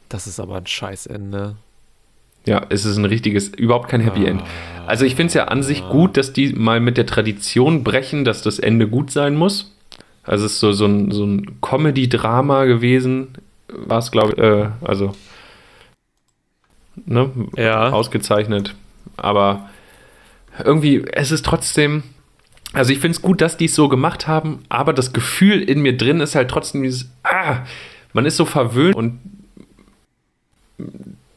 [0.09, 1.57] Das ist aber ein Scheißende.
[2.47, 4.41] Ja, es ist ein richtiges, überhaupt kein Happy End.
[4.87, 8.25] Also ich finde es ja an sich gut, dass die mal mit der Tradition brechen,
[8.25, 9.75] dass das Ende gut sein muss.
[10.23, 13.29] Also es ist so, so ein, so ein Comedy-Drama gewesen,
[13.69, 15.13] war es, glaube ich, äh, also
[17.05, 17.91] ne, Ja.
[17.91, 18.75] ausgezeichnet.
[19.17, 19.69] Aber
[20.65, 22.03] irgendwie, es ist trotzdem,
[22.73, 25.81] also ich finde es gut, dass die es so gemacht haben, aber das Gefühl in
[25.81, 27.59] mir drin ist halt trotzdem dieses, ah,
[28.13, 29.19] man ist so verwöhnt und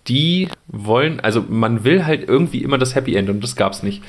[0.07, 4.03] die wollen, also man will halt irgendwie immer das Happy End und das gab's nicht.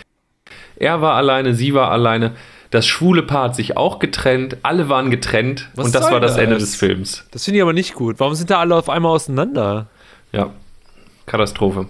[0.76, 2.32] Er war alleine, sie war alleine,
[2.70, 6.36] das schwule Paar hat sich auch getrennt, alle waren getrennt Was und das war das
[6.36, 6.62] Ende das?
[6.62, 7.26] des Films.
[7.32, 8.20] Das finde ich aber nicht gut.
[8.20, 9.88] Warum sind da alle auf einmal auseinander?
[10.32, 10.52] Ja,
[11.26, 11.86] Katastrophe.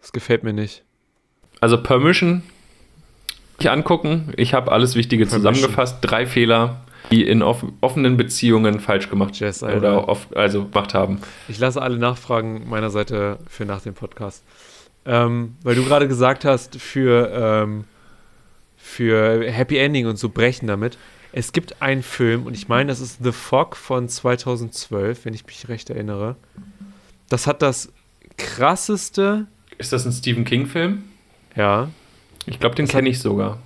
[0.00, 0.82] Das gefällt mir nicht.
[1.60, 2.42] Also Permission,
[3.58, 5.54] ich angucken, ich habe alles Wichtige Permission.
[5.54, 6.80] zusammengefasst, drei Fehler,
[7.10, 9.76] die in off offenen Beziehungen falsch gemacht Alter.
[9.76, 11.20] oder oft, also gemacht haben.
[11.48, 14.42] Ich lasse alle Nachfragen meiner Seite für nach dem Podcast.
[15.04, 17.84] Ähm, weil du gerade gesagt hast, für, ähm,
[18.76, 20.98] für Happy Ending und so brechen damit.
[21.32, 25.46] Es gibt einen Film, und ich meine, das ist The Fog von 2012, wenn ich
[25.46, 26.36] mich recht erinnere.
[27.28, 27.92] Das hat das
[28.36, 29.46] krasseste,
[29.78, 31.04] Ist das ein Stephen King-Film?
[31.54, 31.88] ja,
[32.46, 33.58] Ich glaube, den kenne ich sogar.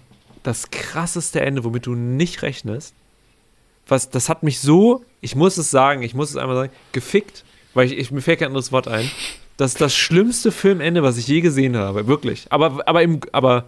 [0.42, 2.94] das krasseste Ende, womit du nicht rechnest.
[3.90, 7.44] Was, das hat mich so, ich muss es sagen, ich muss es einmal sagen, gefickt,
[7.74, 9.10] weil ich, ich mir fällt kein anderes Wort ein.
[9.56, 12.46] Das ist das schlimmste Filmende, was ich je gesehen habe, wirklich.
[12.50, 13.64] Aber, aber, im, aber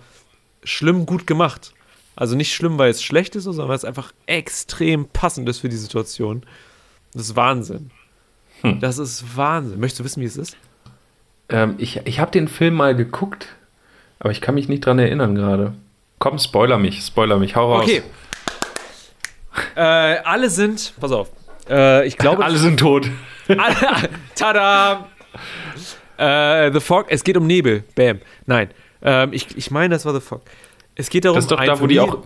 [0.64, 1.74] schlimm gut gemacht.
[2.14, 5.68] Also nicht schlimm, weil es schlecht ist, sondern weil es einfach extrem passend ist für
[5.68, 6.44] die Situation.
[7.14, 7.90] Das ist Wahnsinn.
[8.60, 8.80] Hm.
[8.80, 9.80] Das ist Wahnsinn.
[9.80, 10.56] Möchtest du wissen, wie es ist?
[11.48, 13.48] Ähm, ich ich habe den Film mal geguckt,
[14.20, 15.74] aber ich kann mich nicht dran erinnern gerade.
[16.18, 17.84] Komm, spoiler mich, spoiler mich, hau raus.
[17.84, 18.02] Okay.
[19.76, 21.30] Äh, alle sind, pass auf,
[21.68, 23.08] äh, ich glaube, Alle sind tot.
[23.48, 23.76] Alle-
[24.34, 25.08] Tada!
[26.16, 27.84] Äh, The Fog, es geht um Nebel.
[27.94, 28.20] Bam.
[28.46, 28.70] Nein.
[29.02, 30.42] Ähm, ich, ich meine, das war The Fog.
[30.94, 32.18] Es geht darum, Das ist doch ein da, wo die auch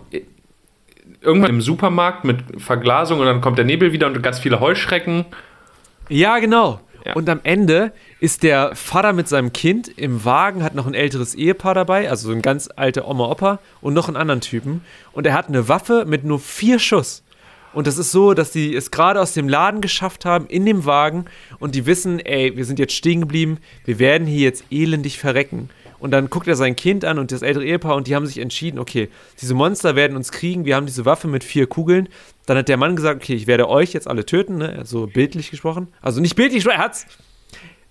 [1.21, 5.25] irgendwann im Supermarkt mit Verglasung und dann kommt der Nebel wieder und ganz viele Heuschrecken.
[6.09, 6.79] Ja, genau.
[7.07, 7.13] Ja.
[7.13, 11.35] Und am Ende ist der Vater mit seinem Kind im Wagen, hat noch ein älteres
[11.35, 14.81] Ehepaar dabei, also so ein ganz alter Oma-Opa und noch einen anderen Typen.
[15.13, 17.23] Und er hat eine Waffe mit nur vier Schuss.
[17.73, 20.85] Und das ist so, dass die es gerade aus dem Laden geschafft haben, in dem
[20.85, 21.25] Wagen,
[21.59, 25.69] und die wissen, ey, wir sind jetzt stehen geblieben, wir werden hier jetzt elendig verrecken.
[25.99, 28.37] Und dann guckt er sein Kind an und das ältere Ehepaar und die haben sich
[28.37, 29.09] entschieden, okay,
[29.41, 32.09] diese Monster werden uns kriegen, wir haben diese Waffe mit vier Kugeln.
[32.47, 34.81] Dann hat der Mann gesagt, okay, ich werde euch jetzt alle töten, ne?
[34.83, 35.89] so bildlich gesprochen.
[36.01, 37.05] Also nicht bildlich, er hat's.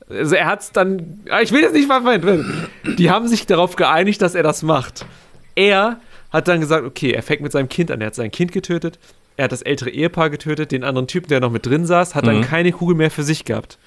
[0.09, 2.67] Also er hat's dann, ah, ich will das nicht vermeiden.
[2.99, 5.05] Die haben sich darauf geeinigt, dass er das macht.
[5.55, 6.01] Er
[6.33, 8.01] hat dann gesagt, okay, er fängt mit seinem Kind an.
[8.01, 8.99] Er hat sein Kind getötet,
[9.37, 12.27] er hat das ältere Ehepaar getötet, den anderen Typen, der noch mit drin saß, hat
[12.27, 12.43] dann Mhm.
[12.45, 13.79] keine Kugel mehr für sich gehabt.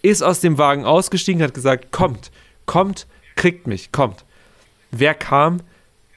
[0.00, 2.30] Ist aus dem Wagen ausgestiegen, hat gesagt, kommt,
[2.66, 3.06] kommt,
[3.36, 4.24] kriegt mich, kommt.
[4.90, 5.60] Wer kam?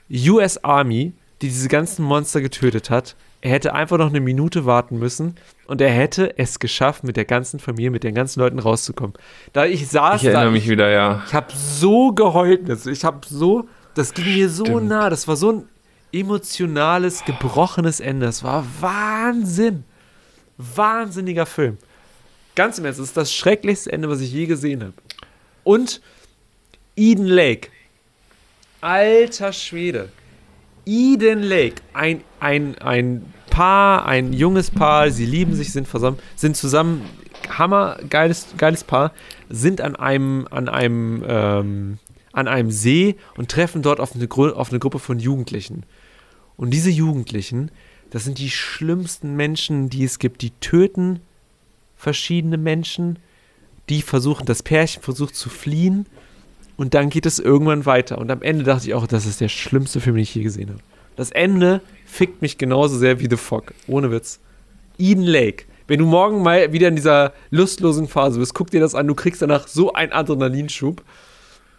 [0.09, 3.15] US Army, die diese ganzen Monster getötet hat.
[3.41, 5.35] Er hätte einfach noch eine Minute warten müssen
[5.65, 9.13] und er hätte es geschafft, mit der ganzen Familie, mit den ganzen Leuten rauszukommen.
[9.51, 11.23] Da ich saß Ich erinnere da, mich wieder, ja.
[11.25, 12.69] ich habe so geheult.
[12.69, 15.09] also Ich habe so, das ging mir so nah.
[15.09, 15.63] Das war so ein
[16.13, 18.27] emotionales, gebrochenes Ende.
[18.27, 19.85] Das war Wahnsinn.
[20.57, 21.79] Wahnsinniger Film.
[22.53, 24.93] Ganz im Ernst, das ist das schrecklichste Ende, was ich je gesehen habe.
[25.63, 26.01] Und
[26.95, 27.69] Eden Lake.
[28.81, 30.09] Alter Schwede.
[30.85, 31.81] Eden Lake.
[31.93, 37.01] Ein, ein, ein Paar, ein junges Paar, sie lieben sich, sind zusammen, sind zusammen,
[37.49, 39.11] hammer, geiles, geiles Paar,
[39.49, 41.99] sind an einem, an einem, ähm,
[42.31, 45.83] an einem See und treffen dort auf eine, auf eine Gruppe von Jugendlichen.
[46.57, 47.71] Und diese Jugendlichen,
[48.09, 50.41] das sind die schlimmsten Menschen, die es gibt.
[50.41, 51.19] Die töten
[51.97, 53.19] verschiedene Menschen,
[53.89, 56.05] die versuchen, das Pärchen versucht zu fliehen
[56.81, 58.17] und dann geht es irgendwann weiter.
[58.17, 60.71] Und am Ende dachte ich auch, das ist der schlimmste Film, den ich je gesehen
[60.71, 60.79] habe.
[61.15, 63.75] Das Ende fickt mich genauso sehr wie The Fog.
[63.85, 64.39] Ohne Witz.
[64.97, 65.65] Eden Lake.
[65.85, 69.13] Wenn du morgen mal wieder in dieser lustlosen Phase bist, guck dir das an, du
[69.13, 71.03] kriegst danach so einen Adrenalinschub.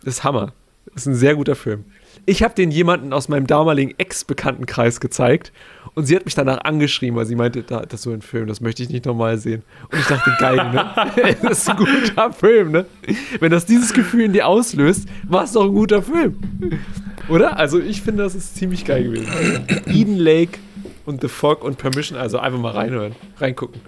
[0.04, 0.52] Das ist Hammer.
[0.94, 1.84] Das ist ein sehr guter Film.
[2.24, 5.52] Ich habe den jemanden aus meinem damaligen Ex-Bekanntenkreis gezeigt
[5.94, 8.46] und sie hat mich danach angeschrieben, weil sie meinte, da, das ist so ein Film,
[8.46, 9.62] das möchte ich nicht nochmal sehen.
[9.90, 11.36] Und ich dachte, geil, ne?
[11.42, 12.86] das ist ein guter Film, ne?
[13.40, 16.38] Wenn das dieses Gefühl in dir auslöst, war es doch ein guter Film.
[17.28, 17.58] Oder?
[17.58, 19.28] Also ich finde, das ist ziemlich geil gewesen.
[19.86, 20.58] Eden Lake
[21.04, 23.80] und The Fog und Permission, also einfach mal reinhören, reingucken.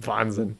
[0.00, 0.56] Wahnsinn.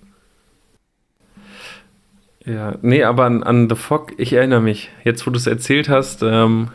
[2.44, 4.90] Ja, nee, aber an, an The Fog, ich erinnere mich.
[5.04, 6.68] Jetzt, wo du es erzählt hast, ähm,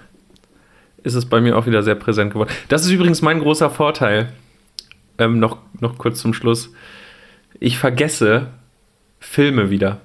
[1.05, 2.51] ist es bei mir auch wieder sehr präsent geworden.
[2.67, 4.33] Das ist übrigens mein großer Vorteil.
[5.17, 6.73] Ähm, noch, noch kurz zum Schluss.
[7.59, 8.47] Ich vergesse
[9.19, 10.01] Filme wieder.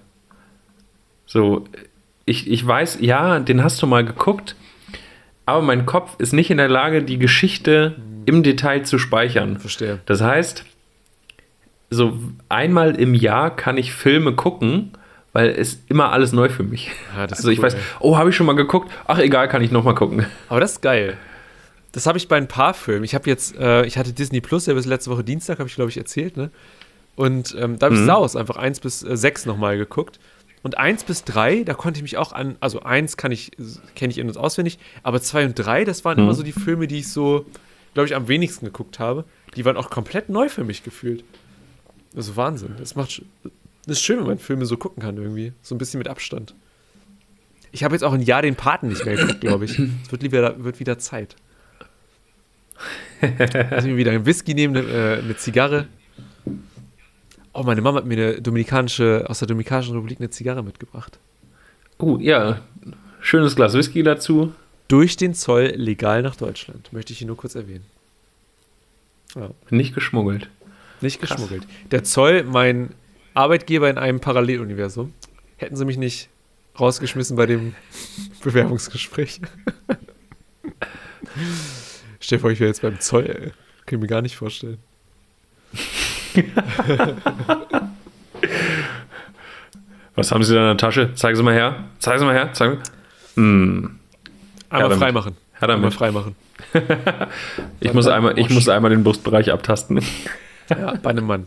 [1.27, 1.65] So,
[2.25, 4.57] ich, ich weiß, ja, den hast du mal geguckt,
[5.47, 7.97] aber mein Kopf ist nicht in der Lage, die Geschichte
[8.27, 9.59] im Detail zu speichern.
[9.59, 10.01] Verstehe.
[10.07, 10.65] Das heißt,
[11.89, 14.93] so einmal im Jahr kann ich Filme gucken,
[15.33, 16.91] weil es immer alles neu für mich.
[17.17, 17.81] Ja, ist also ich cool, weiß, ey.
[18.01, 18.91] oh, habe ich schon mal geguckt?
[19.07, 20.27] Ach egal, kann ich noch mal gucken.
[20.49, 21.17] Aber das ist geil.
[21.93, 23.05] Das habe ich bei ein paar Filmen.
[23.05, 25.75] Ich habe jetzt, äh, ich hatte Disney Plus, ja bis letzte Woche Dienstag, habe ich
[25.75, 26.51] glaube ich erzählt, ne?
[27.17, 28.07] Und ähm, da habe ich Mhm.
[28.07, 30.21] Saus einfach 1 bis äh, 6 nochmal geguckt.
[30.63, 33.51] Und 1 bis 3, da konnte ich mich auch an, also 1 kann ich,
[33.97, 36.25] kenne ich in- und auswendig, aber 2 und 3, das waren Mhm.
[36.25, 37.45] immer so die Filme, die ich so,
[37.95, 39.25] glaube ich, am wenigsten geguckt habe.
[39.57, 41.25] Die waren auch komplett neu für mich gefühlt.
[42.15, 42.75] Also Wahnsinn.
[42.79, 43.23] Das macht,
[43.91, 45.53] das ist schön, wenn man Filme so gucken kann irgendwie.
[45.63, 46.55] So ein bisschen mit Abstand.
[47.73, 49.79] Ich habe jetzt auch ein Jahr den Paten nicht mehr geguckt, glaube ich.
[50.05, 51.35] Es wird wieder, wird wieder Zeit.
[53.71, 55.89] Also mir wieder einen Whisky nehmen, eine, äh, eine Zigarre.
[57.53, 61.19] Oh, meine Mama hat mir eine dominikanische, aus der Dominikanischen Republik eine Zigarre mitgebracht.
[61.99, 62.63] Oh, ja,
[63.21, 64.55] schönes Glas Whisky dazu.
[64.87, 66.93] Durch den Zoll legal nach Deutschland.
[66.93, 67.85] Möchte ich hier nur kurz erwähnen.
[69.69, 70.49] Nicht geschmuggelt.
[71.01, 71.31] Nicht Krass.
[71.31, 71.67] geschmuggelt.
[71.91, 72.91] Der Zoll, mein
[73.35, 75.13] Arbeitgeber in einem Paralleluniversum.
[75.57, 76.29] Hätten sie mich nicht
[76.79, 77.75] rausgeschmissen bei dem
[78.43, 79.41] Bewerbungsgespräch.
[82.21, 83.53] Stell dir vor, ich wäre jetzt beim Zoll, ey.
[83.87, 84.79] Kann ich mir gar nicht vorstellen.
[90.15, 91.15] Was haben Sie da in der Tasche?
[91.15, 91.85] Zeigen Sie mal her.
[91.99, 92.53] Zeigen Sie mal her.
[92.53, 92.91] Zeigen Sie.
[93.37, 93.99] Hm,
[94.69, 95.37] Einmal freimachen.
[95.59, 95.77] Her damit.
[95.77, 96.37] Einmal freimachen.
[97.81, 100.01] ich, muss einmal, ich muss einmal den Brustbereich abtasten.
[100.69, 101.47] Ja, bei einem Mann.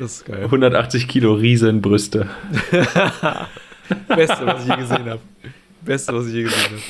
[0.00, 0.44] Das ist geil.
[0.44, 2.28] 180 Kilo Riesenbrüste.
[4.08, 5.20] Beste, was ich je gesehen habe.
[5.82, 6.82] Beste, was ich je gesehen habe.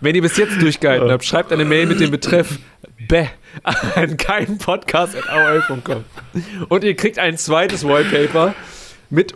[0.00, 2.58] Wenn ihr bis jetzt durchgehalten habt, schreibt eine Mail mit dem Betreff
[3.08, 3.26] Bäh
[3.62, 6.04] an keinen Podcast at AOL.com.
[6.68, 8.54] Und ihr kriegt ein zweites Wallpaper
[9.10, 9.34] mit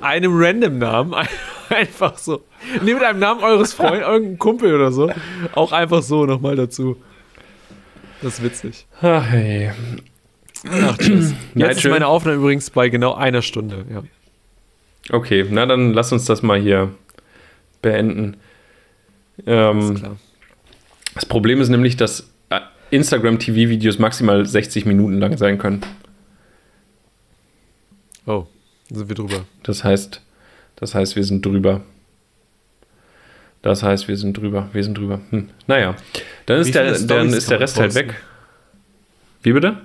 [0.00, 1.14] einem random Namen.
[1.68, 2.44] Einfach so.
[2.82, 5.10] Nee, mit einem Namen eures Freundes, irgendein Kumpel oder so.
[5.54, 6.96] Auch einfach so nochmal dazu.
[8.26, 8.86] Das ist witzig.
[9.02, 9.70] Ach, hey.
[10.68, 11.32] Ach, tschüss.
[11.54, 13.84] Jetzt ist meine Aufnahme übrigens bei genau einer Stunde.
[13.88, 14.02] Ja.
[15.16, 16.92] Okay, na dann lass uns das mal hier
[17.82, 18.36] beenden.
[19.46, 20.16] Alles Ähm, klar.
[21.14, 22.58] das Problem ist nämlich, dass äh,
[22.90, 25.82] Instagram-TV-Videos maximal 60 Minuten lang sein können.
[28.26, 28.46] Oh,
[28.90, 29.44] sind wir drüber.
[29.62, 30.20] Das heißt,
[30.74, 31.82] das heißt, wir sind drüber.
[33.62, 34.68] Das heißt, wir sind drüber.
[34.72, 35.20] Wir sind drüber.
[35.30, 35.48] Hm.
[35.68, 35.94] Naja,
[36.46, 38.14] dann ist, der, dann ist der Rest halt weg.
[39.42, 39.76] Wie bitte?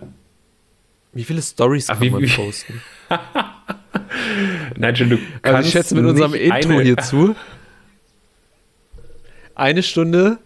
[1.14, 2.82] Wie viele Stories kann wie- man wie- posten?
[4.78, 7.36] Nigel, du Also kannst ich schätze mit unserem Intro eine- hierzu
[9.56, 10.40] eine Stunde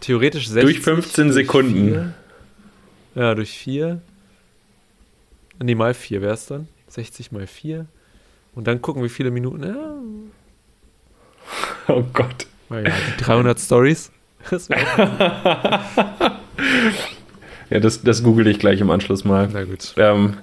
[0.00, 0.62] theoretisch 60.
[0.62, 1.88] Durch 15 durch Sekunden.
[1.88, 2.14] vier.
[3.16, 4.00] Ja, durch 4.
[5.62, 6.68] Nee, mal 4 wäre es dann.
[6.88, 7.86] 60 mal 4.
[8.54, 9.64] Und dann gucken, wie viele Minuten.
[9.64, 9.94] Ja,
[11.94, 12.46] Oh Gott.
[12.70, 14.10] Ja, die 300 Stories.
[17.70, 19.48] Ja, das, das google ich gleich im Anschluss mal.
[19.52, 19.94] Na gut.
[19.96, 20.34] Ähm,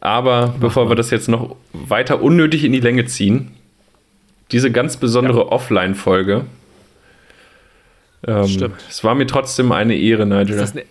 [0.00, 0.90] aber bevor mal.
[0.90, 3.52] wir das jetzt noch weiter unnötig in die Länge ziehen,
[4.50, 6.44] diese ganz besondere Offline-Folge.
[8.26, 8.74] Ähm, Stimmt.
[8.88, 10.56] Es war mir trotzdem eine Ehre, Ist Nigel.
[10.56, 10.84] das ne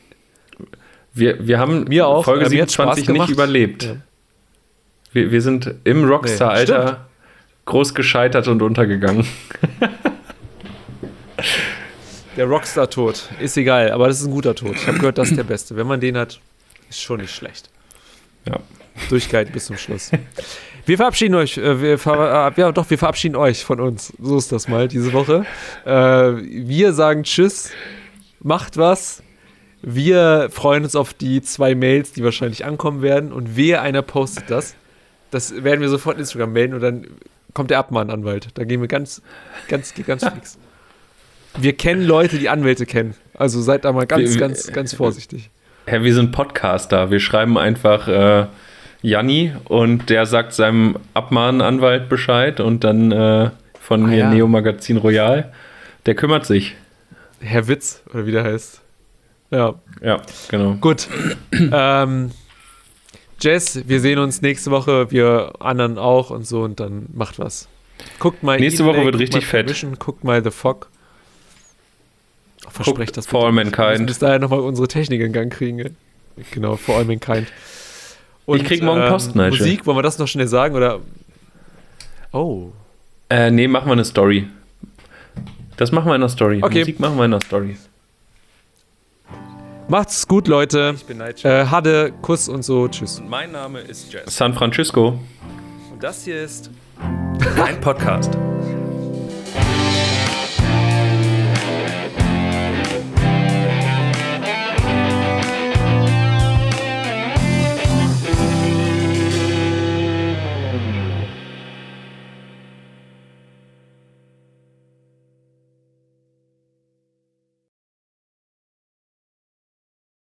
[1.14, 2.24] Wir, wir haben Mir auch.
[2.24, 3.84] Folge Äh, mir hat's 27 Spaß nicht überlebt.
[3.84, 3.96] Ja.
[5.12, 7.00] Wir, wir sind im Rockstar-Alter stimmt.
[7.66, 9.26] groß gescheitert und untergegangen.
[12.38, 13.30] Der Rockstar-Tod.
[13.40, 14.76] Ist egal, aber das ist ein guter Tod.
[14.76, 15.76] Ich habe gehört, das ist der beste.
[15.76, 16.40] Wenn man den hat,
[16.90, 17.70] ist schon nicht schlecht.
[18.46, 18.60] Ja.
[19.10, 20.12] Durchgehalten bis zum Schluss.
[20.86, 21.58] Wir verabschieden euch.
[21.58, 24.14] Äh, wir ver äh, ja, doch, wir verabschieden euch von uns.
[24.20, 25.46] So ist das mal diese Woche.
[25.86, 27.72] Äh, wir sagen Tschüss.
[28.40, 29.24] Macht was.
[29.82, 33.32] Wir freuen uns auf die zwei Mails, die wahrscheinlich ankommen werden.
[33.32, 34.76] Und wer einer postet das,
[35.32, 37.08] das werden wir sofort in Instagram melden und dann
[37.54, 38.50] kommt der Abmahnanwalt.
[38.54, 39.22] Da gehen wir ganz,
[39.68, 40.58] ganz, ganz fix.
[41.58, 43.16] Wir kennen Leute, die Anwälte kennen.
[43.34, 45.50] Also seid da mal ganz, Wir- ganz, ganz vorsichtig.
[45.86, 47.12] Herr, wir sind Podcaster.
[47.12, 48.48] Wir schreiben einfach, äh,
[49.02, 54.30] Janni und der sagt seinem Abmahnanwalt Bescheid und dann äh, von Ah, mir ja.
[54.32, 55.52] Neo Magazin Royal,
[56.08, 56.76] der kümmert sich.
[57.40, 58.82] Herr Witz, oder wie der heißt.
[59.52, 60.74] Ja, Ja, genau.
[60.82, 61.08] gut.
[61.72, 62.32] ähm,
[63.40, 67.68] Jess, wir sehen uns nächste Woche, wir anderen auch und so und dann macht was.
[68.18, 69.86] Guckt mal Nächste Woche wird richtig fett.
[70.00, 70.90] Guckt mal The Fog.
[72.70, 73.66] Versprecht das For All bitte.
[73.66, 74.08] Wir müssen Mankind.
[74.08, 75.96] bis dahin nochmal unsere Technik in Gang kriegen.
[76.52, 77.48] Genau, For All Mankind.
[78.46, 79.52] Und, Ich krieg morgen Post, Nigel.
[79.52, 80.76] Musik, wollen wir das noch schnell sagen?
[80.76, 81.00] Oder?
[82.32, 82.70] Oh.
[83.30, 84.48] Äh, nee, machen wir eine Story.
[85.78, 86.60] Das machen wir in der Story.
[86.62, 86.80] Okay.
[86.80, 87.78] Musik machen wir in der Story.
[89.88, 90.94] Macht's gut, Leute.
[90.96, 91.46] Ich bin Nigel.
[91.50, 92.88] Äh, Hade, Kuss und so.
[92.88, 93.20] Tschüss.
[93.20, 94.36] Und mein Name ist Jess.
[94.36, 95.20] San Francisco.
[95.92, 96.70] Und das hier ist
[97.56, 98.38] kein Podcast.